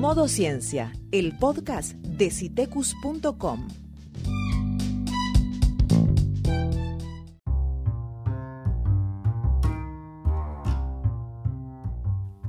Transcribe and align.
Modo 0.00 0.28
Ciencia, 0.28 0.94
el 1.12 1.36
podcast 1.36 1.92
de 1.92 2.30
citecus.com. 2.30 3.68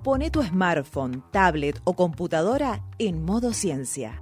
Pone 0.02 0.32
tu 0.32 0.42
smartphone, 0.42 1.22
tablet 1.32 1.82
o 1.84 1.94
computadora 1.94 2.86
en 3.00 3.26
modo 3.26 3.52
ciencia. 3.52 4.22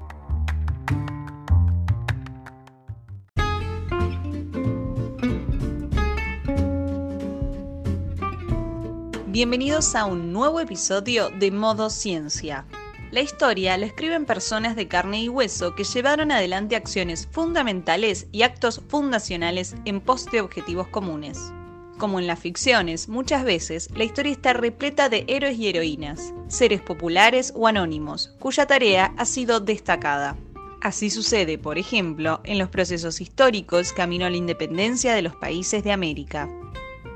Bienvenidos 9.27 9.93
a 9.93 10.05
un 10.05 10.33
nuevo 10.33 10.59
episodio 10.59 11.29
de 11.29 11.51
Modo 11.51 11.91
Ciencia. 11.91 12.65
La 13.11 13.21
historia 13.21 13.75
la 13.75 13.87
escriben 13.87 14.25
personas 14.25 14.75
de 14.75 14.87
carne 14.87 15.23
y 15.23 15.29
hueso 15.29 15.73
que 15.73 15.83
llevaron 15.83 16.31
adelante 16.31 16.75
acciones 16.75 17.27
fundamentales 17.31 18.27
y 18.31 18.43
actos 18.43 18.83
fundacionales 18.87 19.75
en 19.85 19.99
pos 19.99 20.25
de 20.27 20.41
objetivos 20.41 20.87
comunes. 20.89 21.51
Como 21.97 22.19
en 22.19 22.27
las 22.27 22.37
ficciones, 22.37 23.09
muchas 23.09 23.43
veces 23.43 23.89
la 23.95 24.03
historia 24.03 24.31
está 24.31 24.53
repleta 24.53 25.09
de 25.09 25.25
héroes 25.27 25.57
y 25.57 25.67
heroínas, 25.67 26.33
seres 26.49 26.81
populares 26.81 27.51
o 27.55 27.67
anónimos, 27.67 28.35
cuya 28.39 28.67
tarea 28.67 29.11
ha 29.17 29.25
sido 29.25 29.59
destacada. 29.59 30.37
Así 30.79 31.09
sucede, 31.09 31.57
por 31.57 31.79
ejemplo, 31.79 32.41
en 32.43 32.59
los 32.59 32.69
procesos 32.69 33.21
históricos 33.21 33.91
camino 33.91 34.27
a 34.27 34.29
la 34.29 34.37
independencia 34.37 35.15
de 35.15 35.23
los 35.23 35.35
países 35.35 35.83
de 35.83 35.91
América. 35.91 36.47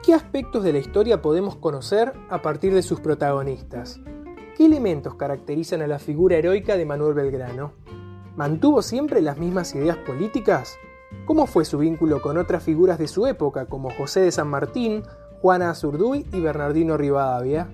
¿Qué 0.03 0.15
aspectos 0.15 0.63
de 0.63 0.73
la 0.73 0.79
historia 0.79 1.21
podemos 1.21 1.55
conocer 1.55 2.13
a 2.29 2.41
partir 2.41 2.73
de 2.73 2.81
sus 2.81 2.99
protagonistas? 2.99 4.01
¿Qué 4.55 4.65
elementos 4.65 5.15
caracterizan 5.15 5.81
a 5.81 5.87
la 5.87 5.97
figura 5.97 6.37
heroica 6.37 6.77
de 6.77 6.85
Manuel 6.85 7.15
Belgrano? 7.15 7.73
¿Mantuvo 8.35 8.83
siempre 8.83 9.19
las 9.19 9.39
mismas 9.39 9.73
ideas 9.73 9.97
políticas? 9.97 10.77
¿Cómo 11.25 11.47
fue 11.47 11.65
su 11.65 11.79
vínculo 11.79 12.21
con 12.21 12.37
otras 12.37 12.61
figuras 12.61 12.99
de 12.99 13.07
su 13.07 13.25
época 13.25 13.65
como 13.65 13.89
José 13.89 14.19
de 14.19 14.31
San 14.31 14.49
Martín, 14.49 15.01
Juana 15.41 15.71
Azurduy 15.71 16.27
y 16.31 16.39
Bernardino 16.39 16.97
Rivadavia? 16.97 17.67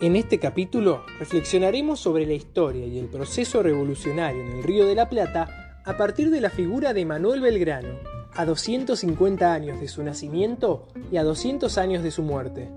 En 0.00 0.14
este 0.14 0.38
capítulo 0.38 1.02
reflexionaremos 1.18 1.98
sobre 1.98 2.26
la 2.26 2.34
historia 2.34 2.86
y 2.86 3.00
el 3.00 3.06
proceso 3.06 3.60
revolucionario 3.60 4.40
en 4.40 4.52
el 4.58 4.62
Río 4.62 4.86
de 4.86 4.94
la 4.94 5.08
Plata 5.08 5.82
a 5.84 5.96
partir 5.96 6.30
de 6.30 6.40
la 6.40 6.50
figura 6.50 6.94
de 6.94 7.04
Manuel 7.04 7.40
Belgrano, 7.40 7.98
a 8.34 8.44
250 8.44 9.52
años 9.52 9.80
de 9.80 9.88
su 9.88 10.04
nacimiento 10.04 10.86
y 11.10 11.16
a 11.16 11.24
200 11.24 11.76
años 11.76 12.04
de 12.04 12.12
su 12.12 12.22
muerte. 12.22 12.70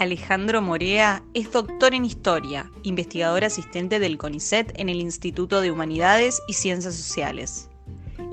Alejandro 0.00 0.62
Morea 0.62 1.22
es 1.34 1.52
doctor 1.52 1.92
en 1.92 2.06
historia, 2.06 2.70
investigador 2.84 3.44
asistente 3.44 3.98
del 3.98 4.16
CONICET 4.16 4.72
en 4.80 4.88
el 4.88 4.98
Instituto 4.98 5.60
de 5.60 5.70
Humanidades 5.70 6.40
y 6.48 6.54
Ciencias 6.54 6.94
Sociales. 6.94 7.68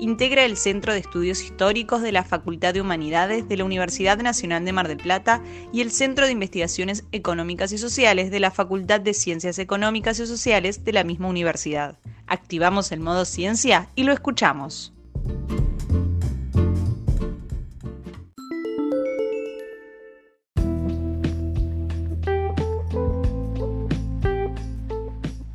Integra 0.00 0.46
el 0.46 0.56
Centro 0.56 0.94
de 0.94 1.00
Estudios 1.00 1.42
Históricos 1.42 2.00
de 2.00 2.10
la 2.10 2.24
Facultad 2.24 2.72
de 2.72 2.80
Humanidades 2.80 3.50
de 3.50 3.58
la 3.58 3.66
Universidad 3.66 4.16
Nacional 4.16 4.64
de 4.64 4.72
Mar 4.72 4.88
del 4.88 4.96
Plata 4.96 5.42
y 5.70 5.82
el 5.82 5.90
Centro 5.90 6.24
de 6.24 6.32
Investigaciones 6.32 7.04
Económicas 7.12 7.70
y 7.72 7.76
Sociales 7.76 8.30
de 8.30 8.40
la 8.40 8.50
Facultad 8.50 9.02
de 9.02 9.12
Ciencias 9.12 9.58
Económicas 9.58 10.18
y 10.20 10.26
Sociales 10.26 10.86
de 10.86 10.92
la 10.94 11.04
misma 11.04 11.28
universidad. 11.28 11.98
Activamos 12.26 12.92
el 12.92 13.00
modo 13.00 13.26
ciencia 13.26 13.90
y 13.94 14.04
lo 14.04 14.14
escuchamos. 14.14 14.94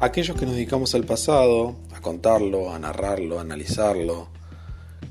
Aquellos 0.04 0.38
que 0.38 0.46
nos 0.46 0.56
dedicamos 0.56 0.94
al 0.96 1.06
pasado, 1.06 1.78
a 1.96 2.02
contarlo, 2.02 2.73
a 2.73 2.80
narrarlo, 2.80 3.38
a 3.38 3.42
analizarlo, 3.42 4.28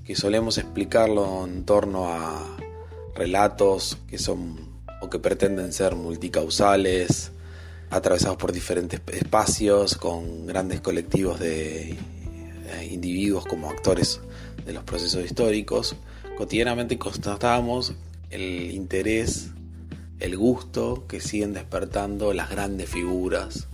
que 0.04 0.14
solemos 0.14 0.58
explicarlo 0.58 1.47
en 1.47 1.64
torno 1.64 2.08
a 2.08 2.56
relatos 3.14 3.97
que 4.06 4.19
son 4.19 4.70
o 5.00 5.08
que 5.08 5.19
pretenden 5.19 5.72
ser 5.72 5.94
multicausales, 5.94 7.32
atravesados 7.91 8.36
por 8.36 8.53
diferentes 8.53 9.00
espacios, 9.14 9.97
con 9.97 10.47
grandes 10.47 10.82
colectivos 10.82 11.41
de 11.41 11.92
eh, 11.92 12.88
individuos 12.91 13.47
como 13.47 13.70
actores 13.70 14.20
de 14.64 14.74
los 14.74 14.84
procesos 14.84 15.24
históricos, 15.24 15.97
cotidianamente 16.36 16.98
constatamos 16.98 17.94
el 18.28 18.70
interés, 18.70 19.50
el 20.20 20.36
gusto 20.36 21.06
que 21.06 21.20
siguen 21.20 21.54
despertando 21.54 22.34
las 22.34 22.50
grandes 22.50 22.91
figuras 22.91 23.69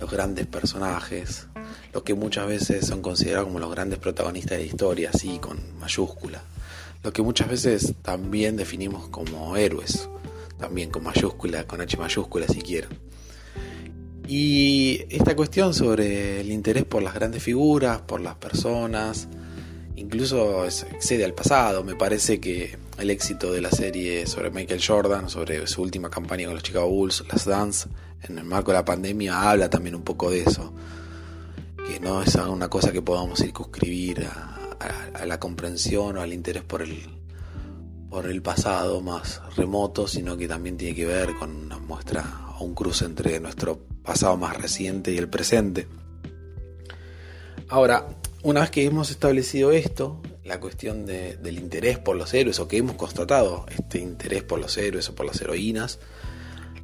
los 0.00 0.10
grandes 0.10 0.46
personajes, 0.46 1.46
los 1.92 2.02
que 2.02 2.14
muchas 2.14 2.46
veces 2.46 2.86
son 2.86 3.02
considerados 3.02 3.46
como 3.46 3.58
los 3.58 3.70
grandes 3.70 3.98
protagonistas 3.98 4.58
de 4.58 4.64
la 4.64 4.70
historia, 4.70 5.10
así 5.12 5.38
con 5.38 5.58
mayúscula, 5.78 6.42
lo 7.02 7.12
que 7.12 7.22
muchas 7.22 7.48
veces 7.48 7.94
también 8.02 8.56
definimos 8.56 9.08
como 9.08 9.56
héroes, 9.56 10.08
también 10.58 10.90
con 10.90 11.04
mayúscula, 11.04 11.64
con 11.64 11.80
H 11.80 11.96
mayúscula 11.96 12.46
si 12.48 12.60
quieren. 12.60 12.90
Y 14.26 15.04
esta 15.08 15.34
cuestión 15.34 15.72
sobre 15.72 16.40
el 16.40 16.52
interés 16.52 16.84
por 16.84 17.02
las 17.02 17.14
grandes 17.14 17.42
figuras, 17.42 18.02
por 18.02 18.20
las 18.20 18.34
personas, 18.34 19.26
incluso 19.96 20.66
excede 20.66 21.24
al 21.24 21.32
pasado. 21.32 21.82
Me 21.82 21.94
parece 21.94 22.38
que 22.38 22.76
el 22.98 23.10
éxito 23.10 23.52
de 23.52 23.62
la 23.62 23.70
serie 23.70 24.26
sobre 24.26 24.50
Michael 24.50 24.82
Jordan, 24.86 25.30
sobre 25.30 25.66
su 25.66 25.80
última 25.80 26.10
campaña 26.10 26.44
con 26.44 26.54
los 26.54 26.62
Chicago 26.62 26.88
Bulls, 26.88 27.24
Las 27.32 27.46
Dance, 27.46 27.88
en 28.22 28.38
el 28.38 28.44
marco 28.44 28.70
de 28.70 28.78
la 28.78 28.84
pandemia, 28.84 29.50
habla 29.50 29.70
también 29.70 29.94
un 29.94 30.02
poco 30.02 30.30
de 30.30 30.42
eso. 30.42 30.72
Que 31.86 32.00
no 32.00 32.22
es 32.22 32.34
una 32.34 32.68
cosa 32.68 32.92
que 32.92 33.02
podamos 33.02 33.38
circunscribir 33.40 34.26
a, 34.26 35.24
la 35.26 35.40
comprensión 35.40 36.16
o 36.16 36.20
al 36.20 36.32
interés 36.32 36.62
por 36.62 36.82
el, 36.82 37.02
por 38.08 38.26
el 38.26 38.42
pasado 38.42 39.00
más 39.00 39.40
remoto, 39.56 40.06
sino 40.06 40.36
que 40.36 40.46
también 40.46 40.76
tiene 40.76 40.94
que 40.94 41.06
ver 41.06 41.34
con 41.34 41.54
una 41.54 41.78
muestra 41.78 42.24
o 42.58 42.64
un 42.64 42.74
cruce 42.74 43.04
entre 43.04 43.40
nuestro 43.40 43.78
pasado 44.02 44.36
más 44.36 44.56
reciente 44.56 45.12
y 45.12 45.18
el 45.18 45.28
presente. 45.28 45.88
Ahora, 47.68 48.06
una 48.42 48.60
vez 48.60 48.70
que 48.70 48.84
hemos 48.84 49.10
establecido 49.10 49.72
esto, 49.72 50.22
la 50.44 50.60
cuestión 50.60 51.04
del 51.04 51.58
interés 51.58 51.98
por 51.98 52.16
los 52.16 52.32
héroes, 52.32 52.58
o 52.60 52.68
que 52.68 52.78
hemos 52.78 52.96
constatado 52.96 53.66
este 53.68 53.98
interés 53.98 54.42
por 54.42 54.58
los 54.58 54.78
héroes 54.78 55.08
o 55.08 55.14
por 55.14 55.26
las 55.26 55.40
heroínas, 55.40 55.98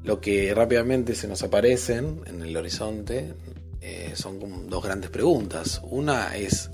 lo 0.05 0.21
que 0.21 0.55
rápidamente 0.55 1.15
se 1.15 1.27
nos 1.27 1.43
aparecen 1.43 2.21
en 2.27 2.43
el 2.43 2.57
horizonte 2.57 3.35
eh, 3.81 4.13
son 4.15 4.69
dos 4.69 4.85
grandes 4.85 5.11
preguntas. 5.11 5.81
Una 5.83 6.37
es, 6.37 6.71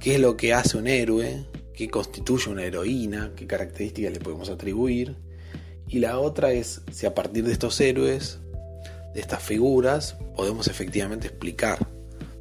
¿qué 0.00 0.16
es 0.16 0.20
lo 0.20 0.36
que 0.36 0.52
hace 0.52 0.76
un 0.76 0.88
héroe? 0.88 1.46
¿Qué 1.74 1.88
constituye 1.88 2.50
una 2.50 2.64
heroína? 2.64 3.32
¿Qué 3.36 3.46
características 3.46 4.12
le 4.12 4.20
podemos 4.20 4.50
atribuir? 4.50 5.16
Y 5.86 6.00
la 6.00 6.18
otra 6.18 6.52
es 6.52 6.82
si 6.92 7.06
a 7.06 7.14
partir 7.14 7.44
de 7.44 7.52
estos 7.52 7.80
héroes, 7.80 8.40
de 9.14 9.20
estas 9.20 9.42
figuras, 9.42 10.16
podemos 10.36 10.66
efectivamente 10.66 11.28
explicar 11.28 11.78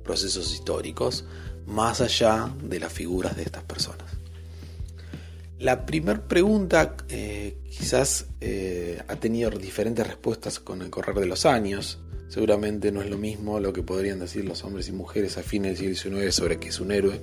procesos 0.04 0.52
históricos 0.54 1.26
más 1.68 2.02
allá 2.02 2.52
de 2.64 2.80
las 2.80 2.92
figuras 2.92 3.36
de 3.36 3.44
estas 3.44 3.64
personas. 3.64 4.17
La 5.60 5.88
primera 5.88 6.28
pregunta 6.28 6.96
eh, 7.10 7.58
quizás 7.70 8.28
eh, 8.42 9.02
ha 9.08 9.16
tenido 9.16 9.50
diferentes 9.50 10.06
respuestas 10.06 10.60
con 10.60 10.84
el 10.84 10.92
correr 10.92 11.16
de 11.16 11.26
los 11.26 11.48
años. 11.48 12.00
Seguramente 12.28 12.92
no 12.92 13.02
es 13.02 13.10
lo 13.10 13.18
mismo 13.18 13.60
lo 13.60 13.74
que 13.74 13.82
podrían 13.82 14.20
decir 14.20 14.46
los 14.46 14.64
hombres 14.64 14.88
y 14.90 14.92
mujeres 14.92 15.38
a 15.38 15.44
fines 15.44 15.80
del 15.80 15.96
siglo 15.96 16.20
XIX 16.20 16.36
sobre 16.36 16.60
qué 16.60 16.68
es 16.68 16.80
un 16.80 16.92
héroe 16.92 17.22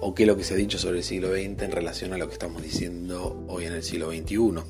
o 0.00 0.14
qué 0.14 0.24
es 0.24 0.26
lo 0.28 0.36
que 0.36 0.44
se 0.44 0.54
ha 0.54 0.56
dicho 0.56 0.78
sobre 0.78 0.98
el 0.98 1.04
siglo 1.04 1.32
XX 1.32 1.62
en 1.62 1.72
relación 1.72 2.12
a 2.12 2.18
lo 2.18 2.28
que 2.28 2.34
estamos 2.34 2.62
diciendo 2.62 3.46
hoy 3.48 3.64
en 3.64 3.72
el 3.72 3.82
siglo 3.82 4.10
XXI. 4.10 4.62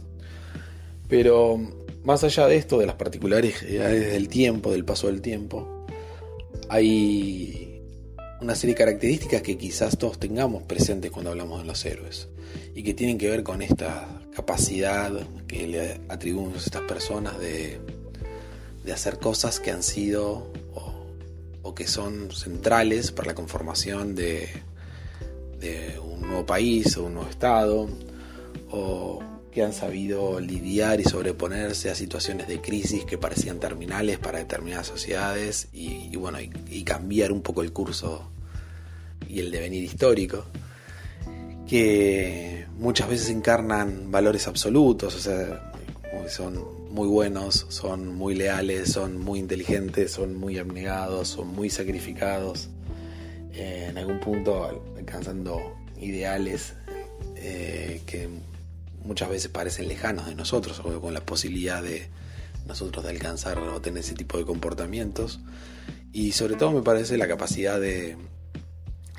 Pero 1.09 1.59
más 2.05 2.25
allá 2.25 2.47
de 2.47 2.57
esto, 2.57 2.79
de 2.79 2.87
las 2.87 2.97
particularidades 2.97 4.13
del 4.13 4.29
tiempo, 4.29 4.73
del 4.73 4.87
paso 4.87 5.09
del 5.09 5.21
tiempo, 5.21 5.87
hay 6.71 7.72
una 8.43 8.57
serie 8.57 8.75
de 8.75 8.79
características 8.79 9.41
que 9.41 9.57
quizás 9.57 9.97
todos 9.97 10.19
tengamos 10.19 10.65
presentes 10.65 11.13
cuando 11.13 11.31
hablamos 11.31 11.61
de 11.61 11.67
los 11.67 11.85
héroes 11.85 12.29
y 12.75 12.83
que 12.83 12.93
tienen 12.93 13.17
que 13.17 13.31
ver 13.31 13.45
con 13.45 13.63
esta 13.63 14.21
capacidad 14.35 15.13
que 15.47 15.69
le 15.69 16.01
atribuimos 16.09 16.55
a 16.55 16.67
estas 16.67 16.83
personas 16.83 17.39
de, 17.39 17.81
hacer 18.93 19.19
cosas 19.19 19.61
que 19.61 19.71
han 19.71 19.83
sido 19.83 20.53
o, 21.63 21.75
que 21.75 21.87
son 21.87 22.31
centrales 22.33 23.13
para 23.13 23.29
la 23.29 23.35
conformación 23.35 24.15
de, 24.15 24.49
de 25.59 25.99
un 26.01 26.21
nuevo 26.21 26.45
país 26.45 26.99
o 26.99 27.05
un 27.05 27.15
nuevo 27.15 27.31
estado 27.31 27.89
o 28.71 29.21
que 29.53 29.63
han 29.63 29.73
sabido 29.73 30.41
lidiar 30.41 31.01
y 31.01 31.05
sobreponerse 31.05 31.91
a 31.91 31.95
situaciones 31.95 32.49
de 32.49 32.61
crisis 32.61 33.05
que 33.05 33.19
parecían 33.19 33.61
terminales 33.61 34.19
para 34.19 34.39
determinadas 34.39 34.87
sociedades 34.87 35.69
y, 35.73 36.17
bueno, 36.17 36.39
y, 36.41 36.83
cambiar 36.85 37.33
un 37.33 37.43
poco 37.43 37.63
el 37.63 37.73
curso 37.73 38.32
y 39.29 39.41
el 39.41 39.51
devenir 39.51 39.83
histórico, 39.83 40.45
que 41.67 42.67
muchas 42.77 43.09
veces 43.09 43.31
encarnan 43.31 44.11
valores 44.11 44.47
absolutos, 44.49 45.15
o 45.15 45.19
sea, 45.19 45.73
son 46.29 46.83
muy 46.91 47.09
buenos, 47.09 47.67
son 47.69 48.15
muy 48.15 48.35
leales, 48.35 48.93
son 48.93 49.19
muy 49.19 49.39
inteligentes, 49.39 50.13
son 50.13 50.35
muy 50.35 50.59
abnegados, 50.59 51.29
son 51.29 51.49
muy 51.49 51.71
sacrificados, 51.71 52.69
eh, 53.55 53.87
en 53.91 53.99
algún 53.99 54.21
punto 54.21 54.83
alcanzando 54.97 55.77
ideales 56.01 56.75
eh, 57.37 58.03
que 58.07 58.29
muchas 59.05 59.29
veces 59.29 59.49
parecen 59.51 59.89
lejanos 59.89 60.27
de 60.27 60.35
nosotros 60.35 60.81
o 60.81 61.01
con 61.01 61.15
la 61.15 61.25
posibilidad 61.25 61.83
de 61.83 62.09
nosotros 62.67 63.05
de 63.05 63.11
alcanzar 63.11 63.59
o 63.59 63.81
tener 63.81 64.01
ese 64.01 64.15
tipo 64.15 64.39
de 64.39 64.45
comportamientos. 64.45 65.41
Y 66.13 66.33
sobre 66.33 66.57
todo 66.57 66.73
me 66.73 66.83
parece 66.83 67.17
la 67.17 67.27
capacidad 67.27 67.81
de, 67.81 68.17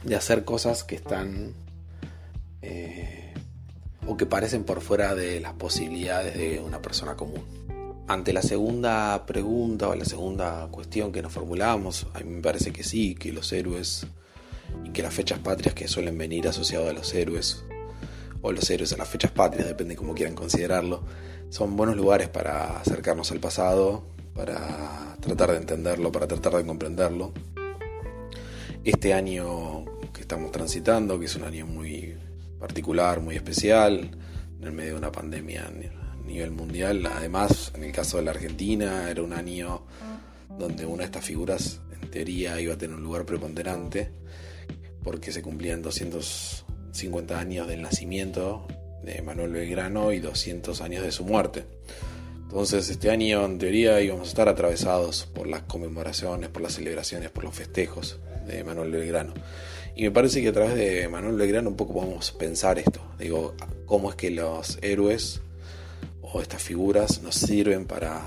de 0.03 0.15
hacer 0.15 0.43
cosas 0.43 0.83
que 0.83 0.95
están 0.95 1.53
eh, 2.61 3.33
o 4.07 4.17
que 4.17 4.25
parecen 4.25 4.63
por 4.63 4.81
fuera 4.81 5.15
de 5.15 5.39
las 5.39 5.53
posibilidades 5.53 6.37
de 6.37 6.59
una 6.59 6.81
persona 6.81 7.15
común. 7.15 7.43
Ante 8.07 8.33
la 8.33 8.41
segunda 8.41 9.25
pregunta 9.25 9.87
o 9.87 9.95
la 9.95 10.05
segunda 10.05 10.67
cuestión 10.69 11.11
que 11.11 11.21
nos 11.21 11.31
formulamos, 11.31 12.07
a 12.13 12.19
mí 12.19 12.29
me 12.29 12.41
parece 12.41 12.73
que 12.73 12.83
sí, 12.83 13.15
que 13.15 13.31
los 13.31 13.51
héroes 13.53 14.05
y 14.83 14.89
que 14.89 15.01
las 15.01 15.13
fechas 15.13 15.39
patrias 15.39 15.73
que 15.73 15.87
suelen 15.87 16.17
venir 16.17 16.47
asociadas 16.47 16.89
a 16.89 16.93
los 16.93 17.13
héroes, 17.13 17.63
o 18.41 18.51
los 18.51 18.69
héroes 18.69 18.91
a 18.91 18.97
las 18.97 19.07
fechas 19.07 19.31
patrias, 19.31 19.67
depende 19.67 19.93
de 19.93 19.97
cómo 19.97 20.13
quieran 20.13 20.35
considerarlo, 20.35 21.03
son 21.49 21.77
buenos 21.77 21.95
lugares 21.95 22.27
para 22.27 22.79
acercarnos 22.79 23.31
al 23.31 23.39
pasado, 23.39 24.05
para 24.35 25.15
tratar 25.21 25.51
de 25.51 25.57
entenderlo, 25.57 26.11
para 26.11 26.27
tratar 26.27 26.55
de 26.55 26.65
comprenderlo. 26.65 27.31
Este 28.83 29.13
año 29.13 29.82
que 30.13 30.21
estamos 30.21 30.51
transitando, 30.51 31.19
que 31.19 31.25
es 31.25 31.35
un 31.35 31.43
año 31.43 31.65
muy 31.65 32.15
particular, 32.59 33.19
muy 33.19 33.35
especial, 33.35 34.11
en 34.59 34.63
el 34.63 34.71
medio 34.71 34.91
de 34.91 34.97
una 34.99 35.11
pandemia 35.11 35.67
a 35.67 36.27
nivel 36.27 36.51
mundial. 36.51 37.05
Además, 37.05 37.71
en 37.75 37.83
el 37.83 37.91
caso 37.91 38.17
de 38.17 38.23
la 38.23 38.31
Argentina, 38.31 39.09
era 39.09 39.21
un 39.23 39.33
año 39.33 39.85
donde 40.57 40.85
una 40.85 40.99
de 40.99 41.05
estas 41.05 41.25
figuras, 41.25 41.81
en 42.01 42.09
teoría, 42.09 42.61
iba 42.61 42.75
a 42.75 42.77
tener 42.77 42.95
un 42.95 43.03
lugar 43.03 43.25
preponderante, 43.25 44.11
porque 45.03 45.31
se 45.31 45.41
cumplían 45.41 45.81
250 45.81 47.37
años 47.37 47.67
del 47.67 47.81
nacimiento 47.81 48.65
de 49.03 49.21
Manuel 49.21 49.51
Belgrano 49.51 50.13
y 50.13 50.19
200 50.19 50.79
años 50.81 51.03
de 51.03 51.11
su 51.11 51.25
muerte. 51.25 51.65
Entonces 52.43 52.89
este 52.89 53.09
año 53.09 53.43
en 53.45 53.57
teoría 53.57 53.99
íbamos 53.99 54.27
a 54.27 54.29
estar 54.29 54.47
atravesados 54.47 55.25
por 55.33 55.47
las 55.47 55.63
conmemoraciones, 55.63 56.49
por 56.49 56.61
las 56.61 56.73
celebraciones, 56.73 57.31
por 57.31 57.43
los 57.43 57.55
festejos 57.55 58.19
de 58.45 58.63
Manuel 58.63 58.91
Belgrano. 58.91 59.33
Y 59.95 60.03
me 60.03 60.11
parece 60.11 60.41
que 60.41 60.49
a 60.49 60.53
través 60.53 60.75
de 60.75 61.07
Manuel 61.07 61.35
Belgrano 61.35 61.69
un 61.69 61.75
poco 61.75 61.93
podemos 61.93 62.31
pensar 62.31 62.79
esto. 62.79 62.99
Digo, 63.19 63.53
cómo 63.85 64.09
es 64.09 64.15
que 64.15 64.31
los 64.31 64.79
héroes 64.81 65.41
o 66.21 66.41
estas 66.41 66.63
figuras 66.63 67.21
nos 67.21 67.35
sirven 67.35 67.85
para, 67.85 68.21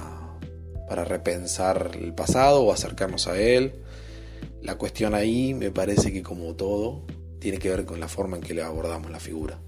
para 0.89 1.05
repensar 1.05 1.91
el 2.01 2.15
pasado 2.15 2.63
o 2.63 2.73
acercarnos 2.73 3.27
a 3.27 3.41
él. 3.41 3.75
La 4.63 4.77
cuestión 4.77 5.15
ahí 5.15 5.55
me 5.55 5.71
parece 5.71 6.13
que 6.13 6.23
como 6.23 6.55
todo 6.55 7.05
tiene 7.41 7.59
que 7.59 7.71
ver 7.71 7.85
con 7.85 7.99
la 7.99 8.09
forma 8.09 8.37
en 8.37 8.43
que 8.43 8.55
le 8.55 8.63
abordamos 8.63 9.11
la 9.11 9.21
figura. 9.21 9.59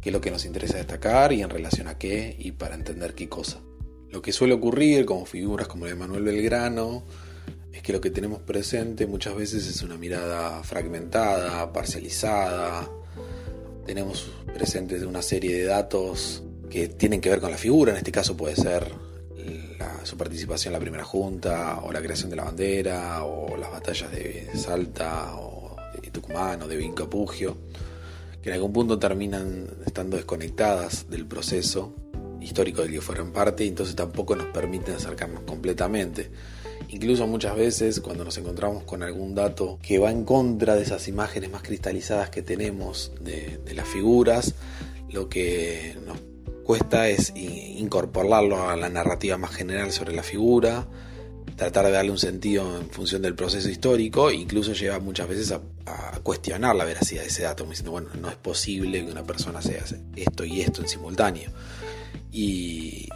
Qué 0.00 0.10
es 0.10 0.12
lo 0.12 0.20
que 0.20 0.30
nos 0.30 0.44
interesa 0.44 0.76
destacar 0.76 1.32
y 1.32 1.42
en 1.42 1.50
relación 1.50 1.86
a 1.88 1.98
qué 1.98 2.34
y 2.38 2.52
para 2.52 2.74
entender 2.74 3.14
qué 3.14 3.28
cosa. 3.28 3.60
Lo 4.10 4.22
que 4.22 4.32
suele 4.32 4.54
ocurrir 4.54 5.04
con 5.04 5.26
figuras 5.26 5.68
como 5.68 5.84
la 5.84 5.92
de 5.92 5.98
Manuel 5.98 6.24
Belgrano 6.24 7.04
es 7.78 7.82
que 7.84 7.92
lo 7.92 8.00
que 8.00 8.10
tenemos 8.10 8.40
presente 8.40 9.06
muchas 9.06 9.36
veces 9.36 9.68
es 9.68 9.82
una 9.82 9.96
mirada 9.96 10.64
fragmentada, 10.64 11.72
parcializada. 11.72 12.90
Tenemos 13.86 14.32
presentes 14.52 15.02
una 15.04 15.22
serie 15.22 15.56
de 15.56 15.64
datos 15.64 16.42
que 16.68 16.88
tienen 16.88 17.20
que 17.20 17.30
ver 17.30 17.40
con 17.40 17.52
la 17.52 17.56
figura, 17.56 17.92
en 17.92 17.98
este 17.98 18.10
caso 18.10 18.36
puede 18.36 18.56
ser 18.56 18.92
su 20.02 20.16
participación 20.16 20.72
en 20.72 20.72
la 20.72 20.80
primera 20.80 21.04
junta, 21.04 21.78
o 21.84 21.92
la 21.92 22.02
creación 22.02 22.30
de 22.30 22.36
la 22.36 22.44
bandera, 22.44 23.22
o 23.22 23.56
las 23.56 23.70
batallas 23.70 24.10
de 24.10 24.48
Salta, 24.54 25.36
o 25.36 25.76
de 26.02 26.10
Tucumán, 26.10 26.60
o 26.62 26.66
de 26.66 26.76
Vincapugio, 26.76 27.58
que 28.42 28.48
en 28.48 28.54
algún 28.56 28.72
punto 28.72 28.98
terminan 28.98 29.68
estando 29.86 30.16
desconectadas 30.16 31.08
del 31.08 31.26
proceso 31.26 31.94
histórico 32.40 32.82
del 32.82 32.90
que 32.90 33.00
fueron 33.00 33.32
parte 33.32 33.64
y 33.64 33.68
entonces 33.68 33.94
tampoco 33.94 34.34
nos 34.34 34.46
permiten 34.46 34.96
acercarnos 34.96 35.42
completamente. 35.42 36.28
Incluso 36.90 37.26
muchas 37.26 37.54
veces 37.54 38.00
cuando 38.00 38.24
nos 38.24 38.38
encontramos 38.38 38.84
con 38.84 39.02
algún 39.02 39.34
dato 39.34 39.78
que 39.82 39.98
va 39.98 40.10
en 40.10 40.24
contra 40.24 40.74
de 40.74 40.82
esas 40.82 41.06
imágenes 41.06 41.50
más 41.50 41.62
cristalizadas 41.62 42.30
que 42.30 42.42
tenemos 42.42 43.12
de, 43.20 43.60
las 43.74 43.86
figuras, 43.86 44.54
lo 45.10 45.28
que 45.28 45.96
nos 46.06 46.18
cuesta 46.64 47.08
es 47.08 47.32
incorporarlo 47.36 48.68
a 48.68 48.76
la 48.76 48.88
narrativa 48.88 49.36
más 49.36 49.54
general 49.54 49.92
sobre 49.92 50.14
la 50.14 50.22
figura, 50.22 50.86
tratar 51.56 51.86
de 51.86 51.92
darle 51.92 52.10
un 52.10 52.18
sentido 52.18 52.78
en 52.78 52.88
función 52.88 53.20
del 53.20 53.34
proceso 53.34 53.68
histórico, 53.68 54.30
incluso 54.30 54.72
lleva 54.72 54.98
muchas 54.98 55.28
veces 55.28 55.52
a, 55.52 55.60
cuestionar 56.22 56.76
la 56.76 56.84
veracidad 56.84 57.22
de 57.22 57.28
ese 57.28 57.44
dato, 57.44 57.64
diciendo, 57.64 57.92
bueno, 57.92 58.10
no 58.20 58.28
es 58.28 58.36
posible 58.36 59.04
que 59.04 59.10
una 59.10 59.24
persona 59.24 59.62
sea 59.62 59.82
esto 60.16 60.44
y 60.44 60.60
esto 60.60 60.82
en 60.82 60.88
simultáneo. 60.88 61.50
Y, 62.30 63.08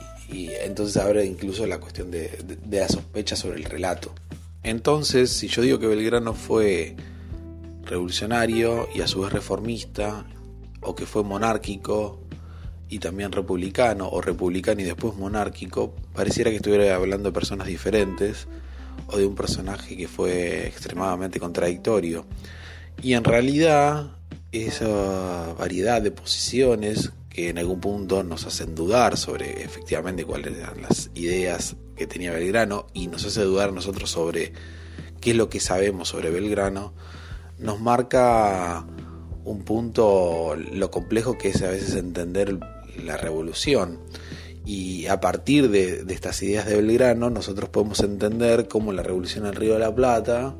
entonces 0.60 0.96
abre 0.96 1.24
incluso 1.24 1.66
la 1.66 1.78
cuestión 1.78 2.10
de, 2.10 2.30
la 2.70 2.88
sospecha 2.88 3.36
sobre 3.36 3.58
el 3.58 3.64
relato. 3.64 4.12
Entonces, 4.62 5.30
si 5.30 5.48
yo 5.48 5.62
digo 5.62 5.78
que 5.78 5.86
Belgrano 5.86 6.34
fue 6.34 6.96
revolucionario 7.84 8.88
y 8.94 9.00
a 9.00 9.06
su 9.06 9.20
vez 9.20 9.32
reformista, 9.32 10.24
o 10.80 10.94
que 10.94 11.06
fue 11.06 11.22
monárquico 11.22 12.20
y 12.88 12.98
también 12.98 13.32
republicano, 13.32 14.08
o 14.08 14.20
republicano 14.20 14.80
y 14.80 14.84
después 14.84 15.14
monárquico, 15.16 15.94
pareciera 16.14 16.50
que 16.50 16.56
estuviera 16.56 16.94
hablando 16.94 17.28
de 17.28 17.32
personas 17.32 17.66
diferentes, 17.66 18.46
o 19.08 19.16
de 19.16 19.26
un 19.26 19.34
personaje 19.34 19.96
que 19.96 20.08
fue 20.08 20.66
extremadamente 20.66 21.40
contradictorio. 21.40 22.26
Y 23.02 23.14
en 23.14 23.24
realidad, 23.24 24.12
esa 24.52 25.54
variedad 25.58 26.02
de 26.02 26.10
posiciones 26.10 27.12
que 27.32 27.48
en 27.48 27.58
algún 27.58 27.80
punto 27.80 28.22
nos 28.22 28.46
hacen 28.46 28.74
dudar 28.74 29.16
sobre 29.16 29.62
efectivamente 29.62 30.24
cuáles 30.24 30.58
eran 30.58 30.82
las 30.82 31.10
ideas 31.14 31.76
que 31.96 32.06
tenía 32.06 32.30
Belgrano 32.30 32.86
y 32.92 33.06
nos 33.06 33.24
hace 33.24 33.42
dudar 33.42 33.72
nosotros 33.72 34.10
sobre 34.10 34.52
qué 35.20 35.30
es 35.30 35.36
lo 35.36 35.48
que 35.48 35.58
sabemos 35.58 36.08
sobre 36.08 36.30
Belgrano, 36.30 36.92
nos 37.58 37.80
marca 37.80 38.84
un 39.44 39.62
punto 39.64 40.54
lo 40.56 40.90
complejo 40.90 41.38
que 41.38 41.48
es 41.48 41.62
a 41.62 41.70
veces 41.70 41.94
entender 41.94 42.58
la 43.02 43.16
revolución. 43.16 44.00
Y 44.64 45.06
a 45.06 45.20
partir 45.20 45.70
de, 45.70 46.04
de 46.04 46.14
estas 46.14 46.40
ideas 46.42 46.66
de 46.66 46.76
Belgrano, 46.76 47.30
nosotros 47.30 47.70
podemos 47.70 48.00
entender 48.00 48.68
cómo 48.68 48.92
la 48.92 49.02
revolución 49.02 49.46
en 49.46 49.54
Río 49.54 49.72
de 49.72 49.80
la 49.80 49.94
Plata 49.94 50.54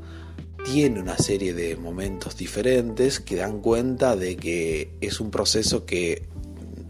tiene 0.65 1.01
una 1.01 1.19
serie 1.19 1.55
de 1.55 1.77
momentos 1.77 2.37
diferentes 2.37 3.21
que 3.21 3.37
dan 3.37 3.61
cuenta 3.61 4.17
de 4.17 4.37
que 4.37 4.93
es 5.01 5.21
un 5.21 5.31
proceso 5.31 5.85
que 5.85 6.29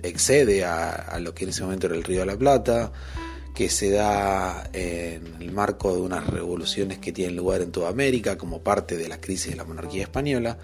excede 0.03 0.65
a, 0.65 1.19
lo 1.21 1.35
que 1.35 1.45
en 1.45 1.51
ese 1.51 1.63
momento 1.63 1.87
era 1.87 1.97
el 1.97 2.05
Río 2.05 2.21
de 2.21 2.27
la 2.27 2.37
Plata, 2.37 2.93
que 3.55 3.69
se 3.69 3.91
da 3.91 4.69
en 4.73 5.37
el 5.41 5.53
marco 5.53 5.95
de 5.95 6.01
unas 6.01 6.27
revoluciones 6.27 6.99
que 6.99 7.13
tienen 7.13 7.37
lugar 7.37 7.61
en 7.61 7.71
toda 7.71 7.91
América 7.91 8.39
como 8.39 8.63
parte 8.63 8.97
de 8.97 9.09
la 9.09 9.21
crisis 9.21 9.51
de 9.51 9.57
la 9.57 9.65
monarquía 9.65 10.03
española 10.03 10.59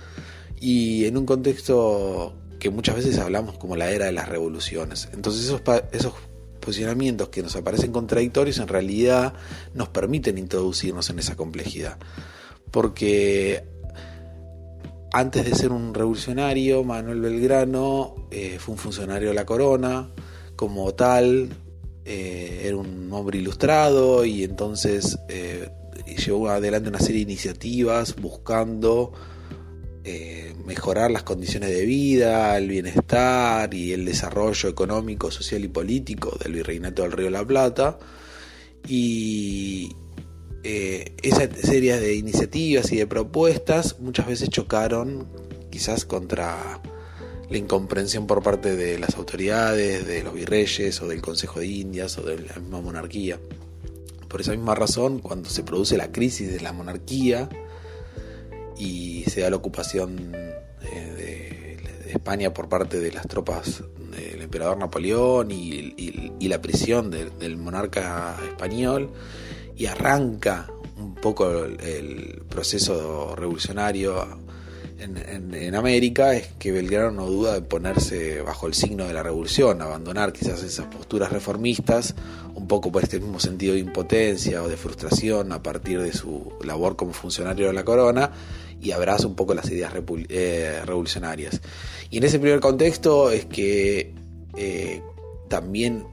y 0.61 1.04
en 1.04 1.16
un 1.16 1.26
contexto 1.26 2.35
que 2.59 2.71
muchas 2.71 2.97
veces 2.97 3.18
hablamos 3.18 3.59
como 3.59 3.76
la 3.76 3.90
era 3.90 4.07
de 4.07 4.12
las 4.12 4.28
revoluciones. 4.28 5.09
Entonces 5.12 5.45
esos, 5.45 5.62
esos 5.92 6.14
posicionamientos 6.61 7.28
que 7.28 7.42
nos 7.42 7.54
aparecen 7.57 7.92
contradictorios 7.92 8.59
en 8.59 8.68
realidad 8.68 9.35
nos 9.75 9.88
permiten 9.88 10.38
introducirnos 10.38 11.09
en 11.11 11.18
esa 11.18 11.37
complejidad. 11.37 11.99
Porque 12.71 13.64
antes 15.12 15.44
de 15.44 15.54
ser 15.54 15.72
un 15.72 15.94
revolucionario, 15.94 16.84
Manuel 16.84 17.20
Belgrano 17.20 18.28
eh, 18.30 18.58
fue 18.58 18.74
un 18.74 18.78
funcionario 18.78 19.28
de 19.28 19.34
la 19.34 19.46
corona, 19.46 20.10
como 20.56 20.92
tal, 20.94 21.50
eh, 22.04 22.62
era 22.64 22.76
un 22.76 23.12
hombre 23.12 23.38
ilustrado 23.38 24.24
y 24.24 24.44
entonces 24.44 25.18
eh, 25.28 25.70
llevó 26.06 26.48
adelante 26.48 26.88
una 26.88 26.98
serie 26.98 27.24
de 27.24 27.32
iniciativas 27.32 28.16
buscando 28.16 29.12
mejorar 30.64 31.10
las 31.10 31.22
condiciones 31.22 31.68
de 31.68 31.84
vida, 31.84 32.56
el 32.56 32.66
bienestar 32.66 33.74
y 33.74 33.92
el 33.92 34.06
desarrollo 34.06 34.70
económico, 34.70 35.30
social 35.30 35.62
y 35.64 35.68
político 35.68 36.34
del 36.42 36.54
virreinato 36.54 37.02
del 37.02 37.12
Río 37.12 37.26
de 37.26 37.32
la 37.32 37.46
Plata. 37.46 37.98
Y, 38.86 39.94
eh, 40.70 41.12
esa 41.22 41.48
serie 41.50 41.98
de 41.98 42.14
iniciativas 42.14 42.92
y 42.92 42.98
de 42.98 43.06
propuestas 43.06 43.98
muchas 44.00 44.26
veces 44.26 44.50
chocaron 44.50 45.26
quizás 45.70 46.04
contra 46.04 46.82
la 47.48 47.56
incomprensión 47.56 48.26
por 48.26 48.42
parte 48.42 48.76
de 48.76 48.98
las 48.98 49.14
autoridades, 49.14 50.06
de 50.06 50.22
los 50.22 50.34
virreyes 50.34 51.00
o 51.00 51.08
del 51.08 51.22
Consejo 51.22 51.60
de 51.60 51.68
Indias 51.68 52.18
o 52.18 52.22
de 52.22 52.40
la 52.40 52.56
misma 52.56 52.82
monarquía. 52.82 53.40
Por 54.28 54.42
esa 54.42 54.50
misma 54.50 54.75
razón, 54.75 55.20
cuando 55.20 55.48
se 55.48 55.62
produce 55.62 55.96
la 55.96 56.12
crisis 56.12 56.52
de 56.52 56.60
la 56.60 56.75
monarquía 56.75 57.48
y 58.76 59.25
se 59.25 59.40
da 59.40 59.48
la 59.48 59.56
ocupación 59.56 60.34
eh, 60.34 61.14
de, 61.16 62.12
España 62.12 62.52
por 62.52 62.68
parte 62.68 63.00
de 63.00 63.10
las 63.10 63.26
tropas 63.26 63.84
del 64.10 64.42
emperador 64.42 64.76
Napoleón 64.76 65.50
y, 65.50 65.94
la 66.40 66.60
prisión 66.60 67.10
del 67.10 67.56
monarca 67.56 68.37
español 68.50 69.12
y 69.78 69.87
arranca 69.87 70.66
un 70.99 71.14
poco 71.14 71.64
el, 71.64 72.42
proceso 72.49 73.37
revolucionario 73.37 74.26
en, 74.99 75.75
América 75.76 76.35
es 76.35 76.49
que 76.58 76.73
Belgrano 76.73 77.12
no 77.12 77.26
duda 77.26 77.54
de 77.54 77.62
ponerse 77.62 78.42
bajo 78.42 78.66
el 78.66 78.75
signo 78.75 79.06
de 79.06 79.12
la 79.12 79.23
revolución, 79.23 79.80
abandonar 79.80 80.32
quizás 80.32 80.64
esas 80.64 80.87
posturas 80.87 81.30
reformistas, 81.30 82.16
un 82.54 82.66
poco 82.66 82.90
por 82.90 83.04
este 83.04 83.20
mismo 83.20 83.38
sentido 83.38 83.75
de 83.75 83.80
impotencia 83.80 84.61
o 84.61 84.68
de 84.68 84.76
frustración 84.76 85.52
a 85.52 85.62
partir 85.62 86.02
de 86.02 86.12
su 86.12 86.52
labor 86.64 86.97
como 86.97 87.12
funcionario 87.12 87.68
de 87.68 87.75
la 87.75 87.85
corona, 87.85 88.32
y 88.80 88.90
abraza 88.90 89.28
un 89.28 89.37
poco 89.37 89.54
las 89.54 89.70
ideas 89.70 89.92
eh, 90.30 90.82
revolucionarias. 90.85 91.61
Y 92.11 92.18
en 92.18 92.25
ese 92.25 92.40
primer 92.40 92.58
contexto 92.58 93.30
es 93.30 93.44
que 93.47 94.14
eh, 94.56 95.02
también 95.49 96.06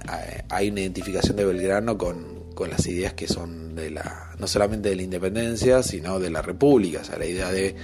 hay 0.49 0.69
una 0.69 0.81
identificación 0.81 1.37
de 1.37 1.45
Belgrano 1.45 1.97
con, 1.97 2.34
las 2.69 2.87
ideas 2.87 3.13
que 3.13 3.27
son 3.27 3.75
de 3.75 3.91
la, 3.91 4.31
no 4.39 4.47
solamente 4.47 4.89
de 4.89 4.95
la 4.95 5.03
independencia, 5.03 5.83
sino 5.83 6.19
de 6.19 6.29
la 6.29 6.41
república, 6.41 7.01
o 7.01 7.03
sea, 7.03 7.17
la 7.17 7.25
idea 7.25 7.51
de 7.51 7.75